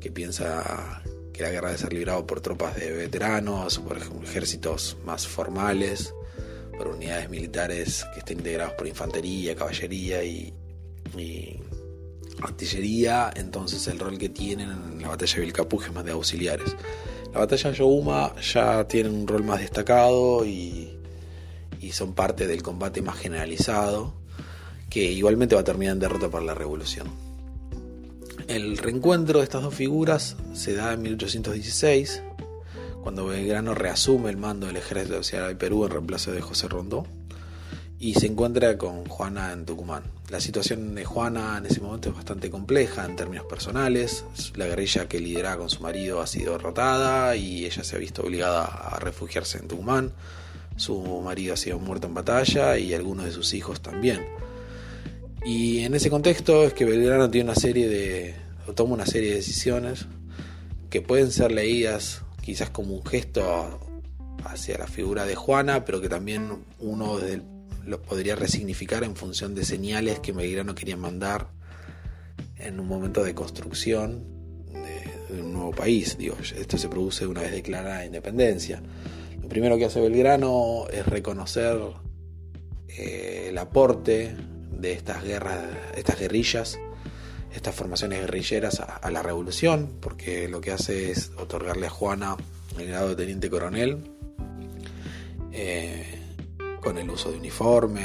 que 0.00 0.10
piensa 0.10 1.02
que 1.32 1.42
la 1.42 1.50
guerra 1.50 1.68
debe 1.68 1.78
ser 1.78 1.92
librada 1.92 2.26
por 2.26 2.40
tropas 2.40 2.76
de 2.76 2.90
veteranos, 2.92 3.78
por 3.78 3.98
ejércitos 4.22 4.96
más 5.04 5.26
formales, 5.26 6.14
por 6.76 6.88
unidades 6.88 7.28
militares 7.28 8.06
que 8.12 8.20
estén 8.20 8.38
integrados 8.38 8.74
por 8.74 8.86
infantería, 8.86 9.54
caballería 9.54 10.24
y, 10.24 10.52
artillería, 12.42 13.32
entonces 13.34 13.86
el 13.88 13.98
rol 13.98 14.18
que 14.18 14.28
tienen 14.28 14.70
en 14.70 15.02
la 15.02 15.08
batalla 15.08 15.34
de 15.36 15.40
Vilcapugio 15.40 15.88
es 15.88 15.94
más 15.94 16.04
de 16.04 16.12
auxiliares. 16.12 16.76
La 17.32 17.40
batalla 17.40 17.70
de 17.70 17.76
Yohuma 17.76 18.34
ya 18.40 18.86
tiene 18.88 19.08
un 19.08 19.26
rol 19.26 19.44
más 19.44 19.60
destacado 19.60 20.44
y 20.44 20.96
y 21.80 21.92
son 21.92 22.14
parte 22.14 22.46
del 22.46 22.62
combate 22.62 23.02
más 23.02 23.16
generalizado, 23.16 24.14
que 24.90 25.04
igualmente 25.12 25.54
va 25.54 25.60
a 25.60 25.64
terminar 25.64 25.94
en 25.94 26.00
derrota 26.00 26.30
para 26.30 26.44
la 26.44 26.54
revolución. 26.54 27.06
El 28.48 28.78
reencuentro 28.78 29.38
de 29.38 29.44
estas 29.44 29.62
dos 29.62 29.74
figuras 29.74 30.36
se 30.52 30.74
da 30.74 30.92
en 30.92 31.02
1816, 31.02 32.22
cuando 33.02 33.26
Belgrano 33.26 33.74
reasume 33.74 34.30
el 34.30 34.36
mando 34.36 34.66
del 34.66 34.76
ejército 34.76 35.16
auxiliar 35.16 35.46
del 35.46 35.56
Perú 35.56 35.84
en 35.84 35.92
reemplazo 35.92 36.32
de 36.32 36.40
José 36.40 36.68
Rondó 36.68 37.06
y 38.06 38.14
se 38.14 38.26
encuentra 38.26 38.78
con 38.78 39.04
Juana 39.06 39.50
en 39.50 39.66
Tucumán. 39.66 40.04
La 40.30 40.38
situación 40.38 40.94
de 40.94 41.04
Juana 41.04 41.58
en 41.58 41.66
ese 41.66 41.80
momento 41.80 42.10
es 42.10 42.14
bastante 42.14 42.52
compleja 42.52 43.04
en 43.04 43.16
términos 43.16 43.46
personales. 43.46 44.24
La 44.54 44.66
guerrilla 44.66 45.08
que 45.08 45.18
lideraba 45.18 45.56
con 45.56 45.70
su 45.70 45.82
marido 45.82 46.20
ha 46.20 46.28
sido 46.28 46.52
derrotada 46.52 47.34
y 47.34 47.66
ella 47.66 47.82
se 47.82 47.96
ha 47.96 47.98
visto 47.98 48.22
obligada 48.22 48.64
a 48.64 49.00
refugiarse 49.00 49.58
en 49.58 49.66
Tucumán. 49.66 50.12
Su 50.76 51.20
marido 51.20 51.54
ha 51.54 51.56
sido 51.56 51.80
muerto 51.80 52.06
en 52.06 52.14
batalla 52.14 52.78
y 52.78 52.94
algunos 52.94 53.24
de 53.26 53.32
sus 53.32 53.52
hijos 53.54 53.80
también. 53.80 54.24
Y 55.44 55.80
en 55.80 55.96
ese 55.96 56.08
contexto 56.08 56.62
es 56.62 56.74
que 56.74 56.84
Belgrano 56.84 57.28
tiene 57.28 57.50
una 57.50 57.58
serie 57.58 57.88
de. 57.88 58.36
toma 58.76 58.94
una 58.94 59.06
serie 59.06 59.30
de 59.30 59.36
decisiones 59.38 60.06
que 60.90 61.02
pueden 61.02 61.32
ser 61.32 61.50
leídas 61.50 62.22
quizás 62.40 62.70
como 62.70 62.94
un 62.94 63.04
gesto 63.04 63.80
hacia 64.44 64.78
la 64.78 64.86
figura 64.86 65.26
de 65.26 65.34
Juana, 65.34 65.84
pero 65.84 66.00
que 66.00 66.08
también 66.08 66.52
uno 66.78 67.18
lo 67.86 68.02
podría 68.02 68.34
resignificar 68.34 69.04
en 69.04 69.16
función 69.16 69.54
de 69.54 69.64
señales 69.64 70.18
que 70.18 70.32
Belgrano 70.32 70.74
quería 70.74 70.96
mandar 70.96 71.48
en 72.56 72.80
un 72.80 72.88
momento 72.88 73.22
de 73.22 73.34
construcción 73.34 74.24
de, 74.72 75.40
un 75.40 75.52
nuevo 75.52 75.70
país. 75.70 76.18
Digo, 76.18 76.36
esto 76.40 76.78
se 76.78 76.88
produce 76.88 77.26
una 77.26 77.42
vez 77.42 77.52
declarada 77.52 77.98
la 77.98 78.06
independencia. 78.06 78.82
Lo 79.40 79.48
primero 79.48 79.78
que 79.78 79.84
hace 79.84 80.00
Belgrano 80.00 80.86
es 80.92 81.06
reconocer 81.06 81.78
eh, 82.88 83.46
el 83.50 83.58
aporte 83.58 84.34
de 84.72 84.92
estas 84.92 85.22
guerras, 85.22 85.64
estas 85.96 86.18
guerrillas, 86.18 86.78
estas 87.54 87.74
formaciones 87.74 88.20
guerrilleras 88.20 88.80
a, 88.80 89.10
la 89.10 89.22
revolución, 89.22 89.96
porque 90.00 90.48
lo 90.48 90.60
que 90.60 90.72
hace 90.72 91.12
es 91.12 91.30
otorgarle 91.38 91.86
a 91.86 91.90
Juana 91.90 92.36
el 92.78 92.88
grado 92.88 93.10
de 93.10 93.16
teniente 93.16 93.48
coronel, 93.48 94.10
eh, 95.52 96.25
con 96.86 96.98
el 96.98 97.10
uso 97.10 97.32
de 97.32 97.38
uniforme 97.38 98.00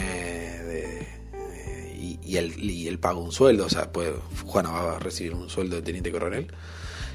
y, 1.99 2.35
el, 2.35 2.97
pago 2.97 3.19
de 3.19 3.25
un 3.27 3.31
sueldo, 3.31 3.65
o 3.67 3.69
sea, 3.69 3.91
pues, 3.91 4.09
Juana 4.43 4.71
va 4.71 4.95
a 4.95 4.99
recibir 4.99 5.35
un 5.35 5.51
sueldo 5.51 5.75
de 5.75 5.83
teniente 5.83 6.11
coronel. 6.11 6.47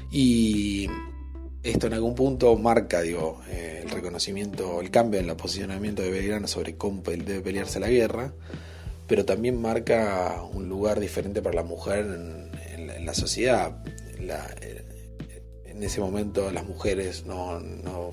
Y 0.09 0.87
esto 1.63 1.87
en 1.87 1.93
algún 1.93 2.15
punto 2.15 2.55
marca 2.55 3.01
digo, 3.01 3.41
eh, 3.49 3.81
el 3.83 3.89
reconocimiento, 3.89 4.79
el 4.79 4.91
cambio 4.91 5.19
en 5.19 5.29
el 5.29 5.35
posicionamiento 5.35 6.03
de 6.03 6.11
Belgrano 6.11 6.47
sobre 6.47 6.77
cómo 6.77 7.01
debe 7.01 7.41
pelearse 7.41 7.81
la 7.81 7.89
guerra, 7.89 8.31
pero 9.05 9.25
también 9.25 9.59
marca 9.59 10.41
un 10.53 10.69
lugar 10.69 11.01
diferente 11.01 11.41
para 11.41 11.55
la 11.55 11.63
mujer 11.63 12.05
en, 12.77 13.05
la 13.05 13.13
sociedad. 13.13 13.83
Eh, 14.21 14.85
en 15.65 15.83
ese 15.83 15.99
momento 15.99 16.49
las 16.49 16.65
mujeres 16.65 17.25
no, 17.25 17.61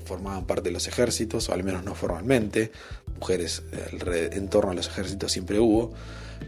formaban 0.03 0.45
parte 0.45 0.69
de 0.69 0.71
los 0.71 0.89
ejércitos, 0.89 1.47
o 1.47 1.53
al 1.53 1.63
menos 1.63 1.85
no 1.85 1.95
formalmente. 1.95 2.71
Mujeres 3.19 3.63
en 4.01 4.49
torno 4.49 4.71
a 4.71 4.73
los 4.73 4.87
ejércitos 4.87 5.31
siempre 5.31 5.59
hubo, 5.59 5.93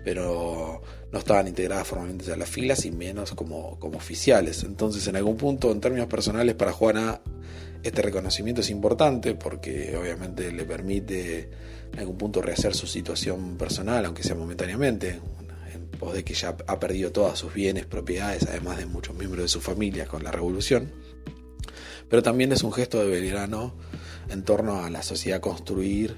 pero 0.04 0.82
no 1.12 1.20
estaban 1.20 1.48
integradas 1.48 1.88
formalmente 1.88 2.32
a 2.32 2.36
las 2.36 2.50
filas 2.50 2.86
y 2.86 2.92
menos 2.92 3.32
como, 3.32 3.80
como 3.80 3.98
oficiales. 3.98 4.64
Entonces, 4.64 5.08
en 5.08 5.16
algún 5.16 5.38
punto, 5.38 5.72
en 5.72 5.80
términos 5.80 6.08
personales, 6.08 6.56
para 6.56 6.74
Juana 6.74 7.22
este 7.84 8.02
reconocimiento 8.02 8.62
es 8.62 8.70
importante 8.70 9.36
porque 9.36 9.96
obviamente 9.96 10.52
le 10.52 10.66
permite 10.66 11.50
en 11.94 12.00
algún 12.00 12.18
punto 12.18 12.42
rehacer 12.42 12.76
su 12.76 12.88
situación 12.88 13.58
personal, 13.58 14.06
aunque 14.06 14.24
sea 14.24 14.36
momentáneamente, 14.36 15.20
en 15.74 15.88
pos 15.88 16.14
de 16.14 16.24
que 16.24 16.34
ya 16.34 16.56
ha 16.68 16.80
perdido 16.80 17.12
todos 17.12 17.40
sus 17.40 17.54
bienes, 17.54 17.86
propiedades, 17.86 18.44
además 18.50 18.78
de 18.78 18.86
muchos 18.86 19.16
miembros 19.16 19.44
de 19.44 19.48
su 19.48 19.62
familia 19.62 20.06
con 20.06 20.24
la 20.24 20.32
revolución. 20.32 20.92
Pero 22.10 22.24
también 22.24 22.52
es 22.52 22.64
un 22.64 22.74
gesto 22.74 23.00
de 23.00 23.08
Belgrano 23.08 23.74
en 24.30 24.44
torno 24.44 24.84
a 24.84 24.90
la 24.90 25.04
sociedad 25.04 25.40
construir 25.40 26.18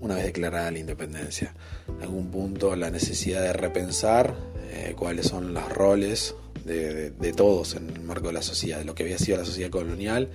una 0.00 0.14
vez 0.14 0.24
declarada 0.24 0.70
la 0.70 0.78
independencia. 0.78 1.54
En 1.88 2.02
algún 2.02 2.30
punto 2.30 2.76
la 2.76 2.90
necesidad 2.90 3.42
de 3.42 3.52
repensar 3.52 4.34
eh, 4.70 4.94
cuáles 4.96 5.26
son 5.26 5.54
los 5.54 5.68
roles 5.70 6.34
de, 6.64 7.32
todos 7.36 7.74
en 7.74 7.90
el 7.90 8.00
marco 8.00 8.28
de 8.28 8.34
la 8.34 8.42
sociedad, 8.42 8.78
de 8.78 8.84
lo 8.84 8.94
que 8.94 9.04
había 9.04 9.18
sido 9.18 9.38
la 9.38 9.44
sociedad 9.44 9.70
colonial 9.70 10.30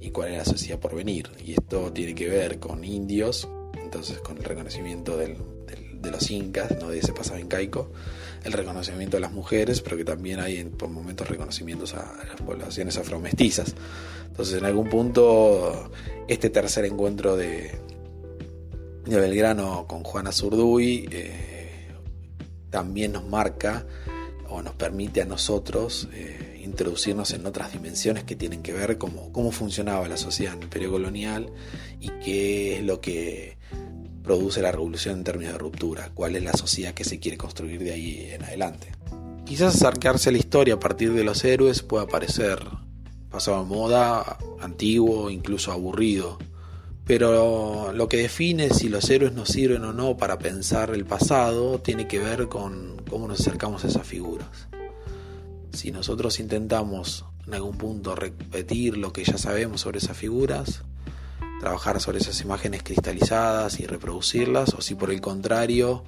y 0.00 0.10
cuál 0.10 0.32
es 0.32 0.38
la 0.38 0.44
sociedad 0.44 0.78
por 0.78 0.94
venir. 0.94 1.30
Y 1.44 1.52
esto 1.52 1.92
tiene 1.92 2.14
que 2.14 2.28
ver 2.28 2.58
con 2.58 2.84
indios, 2.84 3.48
entonces 3.82 4.18
con 4.18 4.38
el 4.38 4.44
reconocimiento 4.44 5.16
de 5.16 5.36
los 6.10 6.30
incas, 6.30 6.78
no 6.78 6.88
de 6.88 6.98
ese 6.98 7.12
pasado 7.12 7.38
incaico, 7.38 7.90
el 8.44 8.52
reconocimiento 8.52 9.16
de 9.16 9.22
las 9.22 9.32
mujeres, 9.32 9.80
pero 9.80 9.96
que 9.96 10.04
también 10.04 10.40
hay 10.40 10.58
en, 10.58 10.70
por 10.70 10.90
momentos 10.90 11.28
reconocimientos 11.28 11.94
a, 11.94 12.24
las 12.26 12.40
poblaciones 12.40 12.96
afromestizas. 12.96 13.74
Entonces 14.28 14.58
en 14.58 14.64
algún 14.64 14.88
punto 14.88 15.90
este 16.28 16.50
tercer 16.50 16.84
encuentro 16.84 17.36
de, 17.36 17.72
de 19.06 19.20
Belgrano 19.20 19.86
con 19.86 20.02
Juana 20.02 20.32
Zurduy 20.32 21.08
eh, 21.10 21.88
también 22.70 23.12
nos 23.12 23.24
marca 23.24 23.86
o 24.48 24.62
nos 24.62 24.74
permite 24.74 25.22
a 25.22 25.26
nosotros 25.26 26.08
eh, 26.12 26.60
introducirnos 26.64 27.32
en 27.32 27.46
otras 27.46 27.72
dimensiones 27.72 28.24
que 28.24 28.36
tienen 28.36 28.62
que 28.62 28.72
ver 28.72 28.98
con 28.98 29.32
cómo 29.32 29.52
funcionaba 29.52 30.08
la 30.08 30.16
sociedad 30.16 30.54
en 30.54 30.62
el 30.62 30.68
periodo 30.68 30.92
colonial 30.92 31.52
y 32.00 32.08
qué 32.24 32.78
es 32.78 32.84
lo 32.84 33.00
que 33.00 33.58
produce 34.22 34.62
la 34.62 34.72
revolución 34.72 35.18
en 35.18 35.24
términos 35.24 35.52
de 35.52 35.58
ruptura, 35.58 36.10
cuál 36.14 36.34
es 36.36 36.42
la 36.42 36.52
sociedad 36.54 36.94
que 36.94 37.04
se 37.04 37.20
quiere 37.20 37.36
construir 37.36 37.82
de 37.82 37.92
ahí 37.92 38.28
en 38.30 38.42
adelante. 38.42 38.92
Quizás 39.44 39.74
acercarse 39.74 40.30
a 40.30 40.32
la 40.32 40.38
historia 40.38 40.74
a 40.74 40.80
partir 40.80 41.12
de 41.12 41.24
los 41.24 41.44
héroes 41.44 41.82
pueda 41.82 42.06
parecer 42.06 42.58
pasado 43.28 43.62
de 43.62 43.68
moda, 43.68 44.38
antiguo, 44.60 45.28
incluso 45.28 45.72
aburrido, 45.72 46.38
pero 47.06 47.92
lo 47.92 48.08
que 48.08 48.16
define 48.16 48.70
si 48.70 48.88
los 48.88 49.08
héroes 49.10 49.32
nos 49.32 49.50
sirven 49.50 49.84
o 49.84 49.92
no 49.92 50.16
para 50.16 50.38
pensar 50.38 50.90
el 50.90 51.04
pasado 51.04 51.78
tiene 51.78 52.08
que 52.08 52.18
ver 52.18 52.48
con 52.48 53.02
cómo 53.08 53.28
nos 53.28 53.40
acercamos 53.40 53.84
a 53.84 53.88
esas 53.88 54.06
figuras. 54.06 54.68
Si 55.72 55.90
nosotros 55.90 56.40
intentamos 56.40 57.24
en 57.46 57.54
algún 57.54 57.76
punto 57.76 58.14
repetir 58.14 58.96
lo 58.96 59.12
que 59.12 59.24
ya 59.24 59.36
sabemos 59.36 59.82
sobre 59.82 59.98
esas 59.98 60.16
figuras, 60.16 60.82
trabajar 61.60 62.00
sobre 62.00 62.18
esas 62.18 62.40
imágenes 62.40 62.82
cristalizadas 62.82 63.80
y 63.80 63.86
reproducirlas, 63.86 64.72
o 64.74 64.80
si 64.80 64.94
por 64.94 65.10
el 65.10 65.20
contrario 65.20 66.04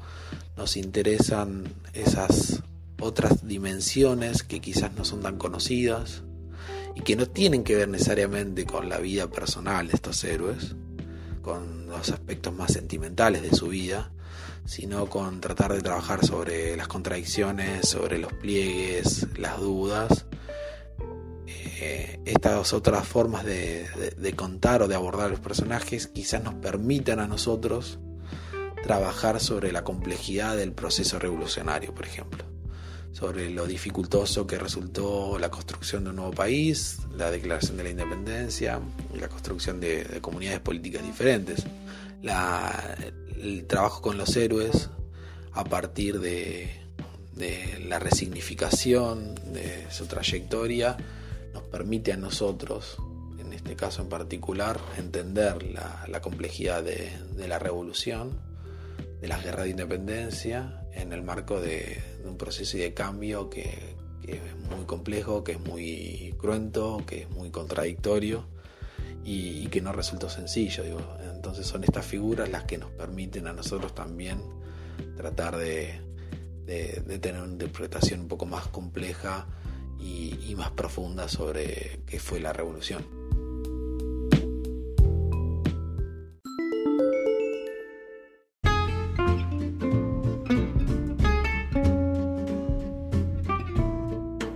nos 0.57 0.77
interesan 0.77 1.75
esas 1.93 2.63
otras 3.01 3.47
dimensiones 3.47 4.43
que 4.43 4.61
quizás 4.61 4.95
no 4.95 5.05
son 5.05 5.21
tan 5.21 5.37
conocidas 5.37 6.23
y 6.95 7.03
que 7.03 7.17
no 7.17 7.27
tienen 7.27 7.63
que 7.63 7.77
ver 7.77 7.89
necesariamente 7.89 8.65
con 8.65 8.89
la 8.89 8.99
vida 8.99 9.29
personal 9.29 9.89
de 9.89 9.95
estos 9.95 10.25
héroes, 10.25 10.75
con 11.47 11.87
los 11.87 12.11
aspectos 12.11 12.53
más 12.53 12.73
sentimentales 12.73 13.41
de 13.41 13.55
su 13.55 13.69
vida, 13.69 14.11
sino 14.65 15.09
con 15.09 15.41
tratar 15.41 15.73
de 15.73 15.81
trabajar 15.81 16.27
sobre 16.27 16.77
las 16.77 16.89
contradicciones, 16.89 17.89
sobre 17.89 18.19
los 18.19 18.33
pliegues, 18.33 19.29
las 19.39 19.61
dudas. 19.61 20.27
Eh, 21.47 22.19
estas 22.25 22.73
otras 22.73 23.07
formas 23.07 23.45
de, 23.45 23.87
de, 24.17 24.33
contar 24.33 24.83
o 24.83 24.89
de 24.89 24.97
abordar 24.97 25.31
los 25.31 25.39
personajes 25.39 26.09
quizás 26.09 26.43
nos 26.43 26.55
permitan 26.55 27.21
a 27.21 27.29
nosotros 27.29 28.01
trabajar 28.83 29.39
sobre 29.39 29.71
la 29.71 29.85
complejidad 29.85 30.57
del 30.57 30.73
proceso 30.73 31.21
revolucionario, 31.21 31.95
por 31.95 32.07
ejemplo, 32.07 32.45
sobre 33.17 33.49
lo 33.49 33.67
dificultoso 33.67 34.47
que 34.47 34.59
resultó 34.59 35.39
la 35.39 35.51
construcción 35.51 36.05
de 36.05 36.11
un 36.11 36.17
nuevo 36.17 36.33
país, 36.33 36.99
la 37.17 37.31
declaración 37.31 37.79
de 37.79 37.85
la 37.85 37.89
independencia 37.89 38.79
la 39.19 39.29
construcción 39.29 39.81
de, 39.81 40.05
de 40.05 40.21
comunidades 40.21 40.61
políticas 40.61 41.03
diferentes. 41.03 41.65
El 42.23 43.67
trabajo 43.67 44.03
con 44.03 44.19
los 44.19 44.37
héroes 44.37 44.91
a 45.55 45.65
partir 45.65 46.21
de, 46.21 46.69
la 47.89 47.99
resignificación 47.99 49.35
de 49.55 49.87
su 49.91 50.05
trayectoria 50.05 50.99
nos 51.55 51.63
permite 51.65 52.13
a 52.13 52.19
nosotros, 52.19 52.99
en 53.39 53.55
este 53.55 53.77
caso 53.77 54.03
en 54.03 54.11
particular, 54.11 54.79
entender 54.99 55.63
la, 55.63 56.21
complejidad 56.21 56.83
de, 56.83 57.11
la 57.49 57.59
revolución, 57.59 58.39
de 59.23 59.29
las 59.29 59.43
guerras 59.43 59.65
de 59.65 59.71
independencia, 59.71 60.86
en 60.97 61.13
el 61.13 61.23
marco 61.23 61.61
de, 61.61 62.03
un 62.25 62.37
proceso 62.37 62.77
de 62.79 62.93
cambio 62.95 63.49
que, 63.49 63.95
es 64.27 64.41
muy 64.77 64.85
complejo, 64.87 65.45
que 65.45 65.53
es 65.53 65.61
muy 65.61 66.35
cruento, 66.37 67.01
que 67.07 67.23
es 67.23 67.31
muy 67.31 67.51
contradictorio 67.51 68.45
y, 69.25 69.69
que 69.69 69.81
no 69.81 69.93
resultó 69.93 70.29
sencillo. 70.29 70.83
Entonces 71.33 71.67
son 71.67 71.85
estas 71.85 72.05
figuras 72.05 72.49
las 72.49 72.65
que 72.65 72.77
nos 72.77 72.91
permiten 72.91 73.47
a 73.47 73.53
nosotros 73.53 73.95
también 73.95 74.43
tratar 75.17 75.57
de, 75.57 76.01
tener 76.67 77.41
una 77.41 77.53
interpretación 77.53 78.21
un 78.21 78.29
poco 78.29 78.47
más 78.47 78.67
compleja 78.67 79.47
y 80.01 80.55
más 80.57 80.71
profunda 80.71 81.29
sobre 81.29 82.01
qué 82.07 82.19
fue 82.19 82.41
la 82.41 82.53
revolución. 82.53 83.16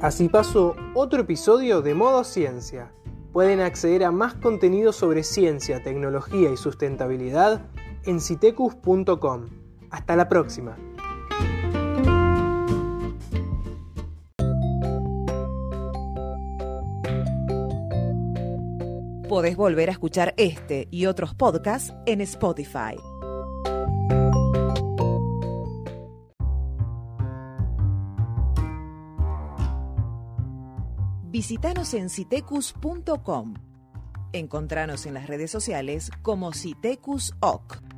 Así 0.00 0.28
pasó 0.28 0.76
otro 0.94 1.20
episodio 1.20 1.82
de 1.82 1.94
Modo 1.94 2.24
Ciencia 2.24 2.90
pueden 3.32 3.60
acceder 3.60 4.04
a 4.04 4.10
más 4.10 4.34
contenido 4.34 4.92
sobre 4.92 5.22
ciencia, 5.22 5.82
tecnología 5.82 6.50
y 6.50 6.56
sustentabilidad 6.56 7.60
en 8.04 8.20
citecus.com. 8.20 9.46
Hasta 9.90 10.16
la 10.16 10.28
próxima. 10.28 10.76
Podés 19.28 19.56
volver 19.56 19.90
a 19.90 19.92
escuchar 19.92 20.34
este 20.36 20.88
y 20.90 21.06
otros 21.06 21.34
podcasts 21.34 21.94
en 22.06 22.20
Spotify. 22.20 22.96
Visítanos 31.40 31.94
en 31.94 32.10
citecus.com. 32.10 33.54
Encontranos 34.34 35.06
en 35.06 35.14
las 35.14 35.26
redes 35.26 35.50
sociales 35.50 36.10
como 36.20 36.52
Citecus 36.52 37.32
OC. 37.40 37.89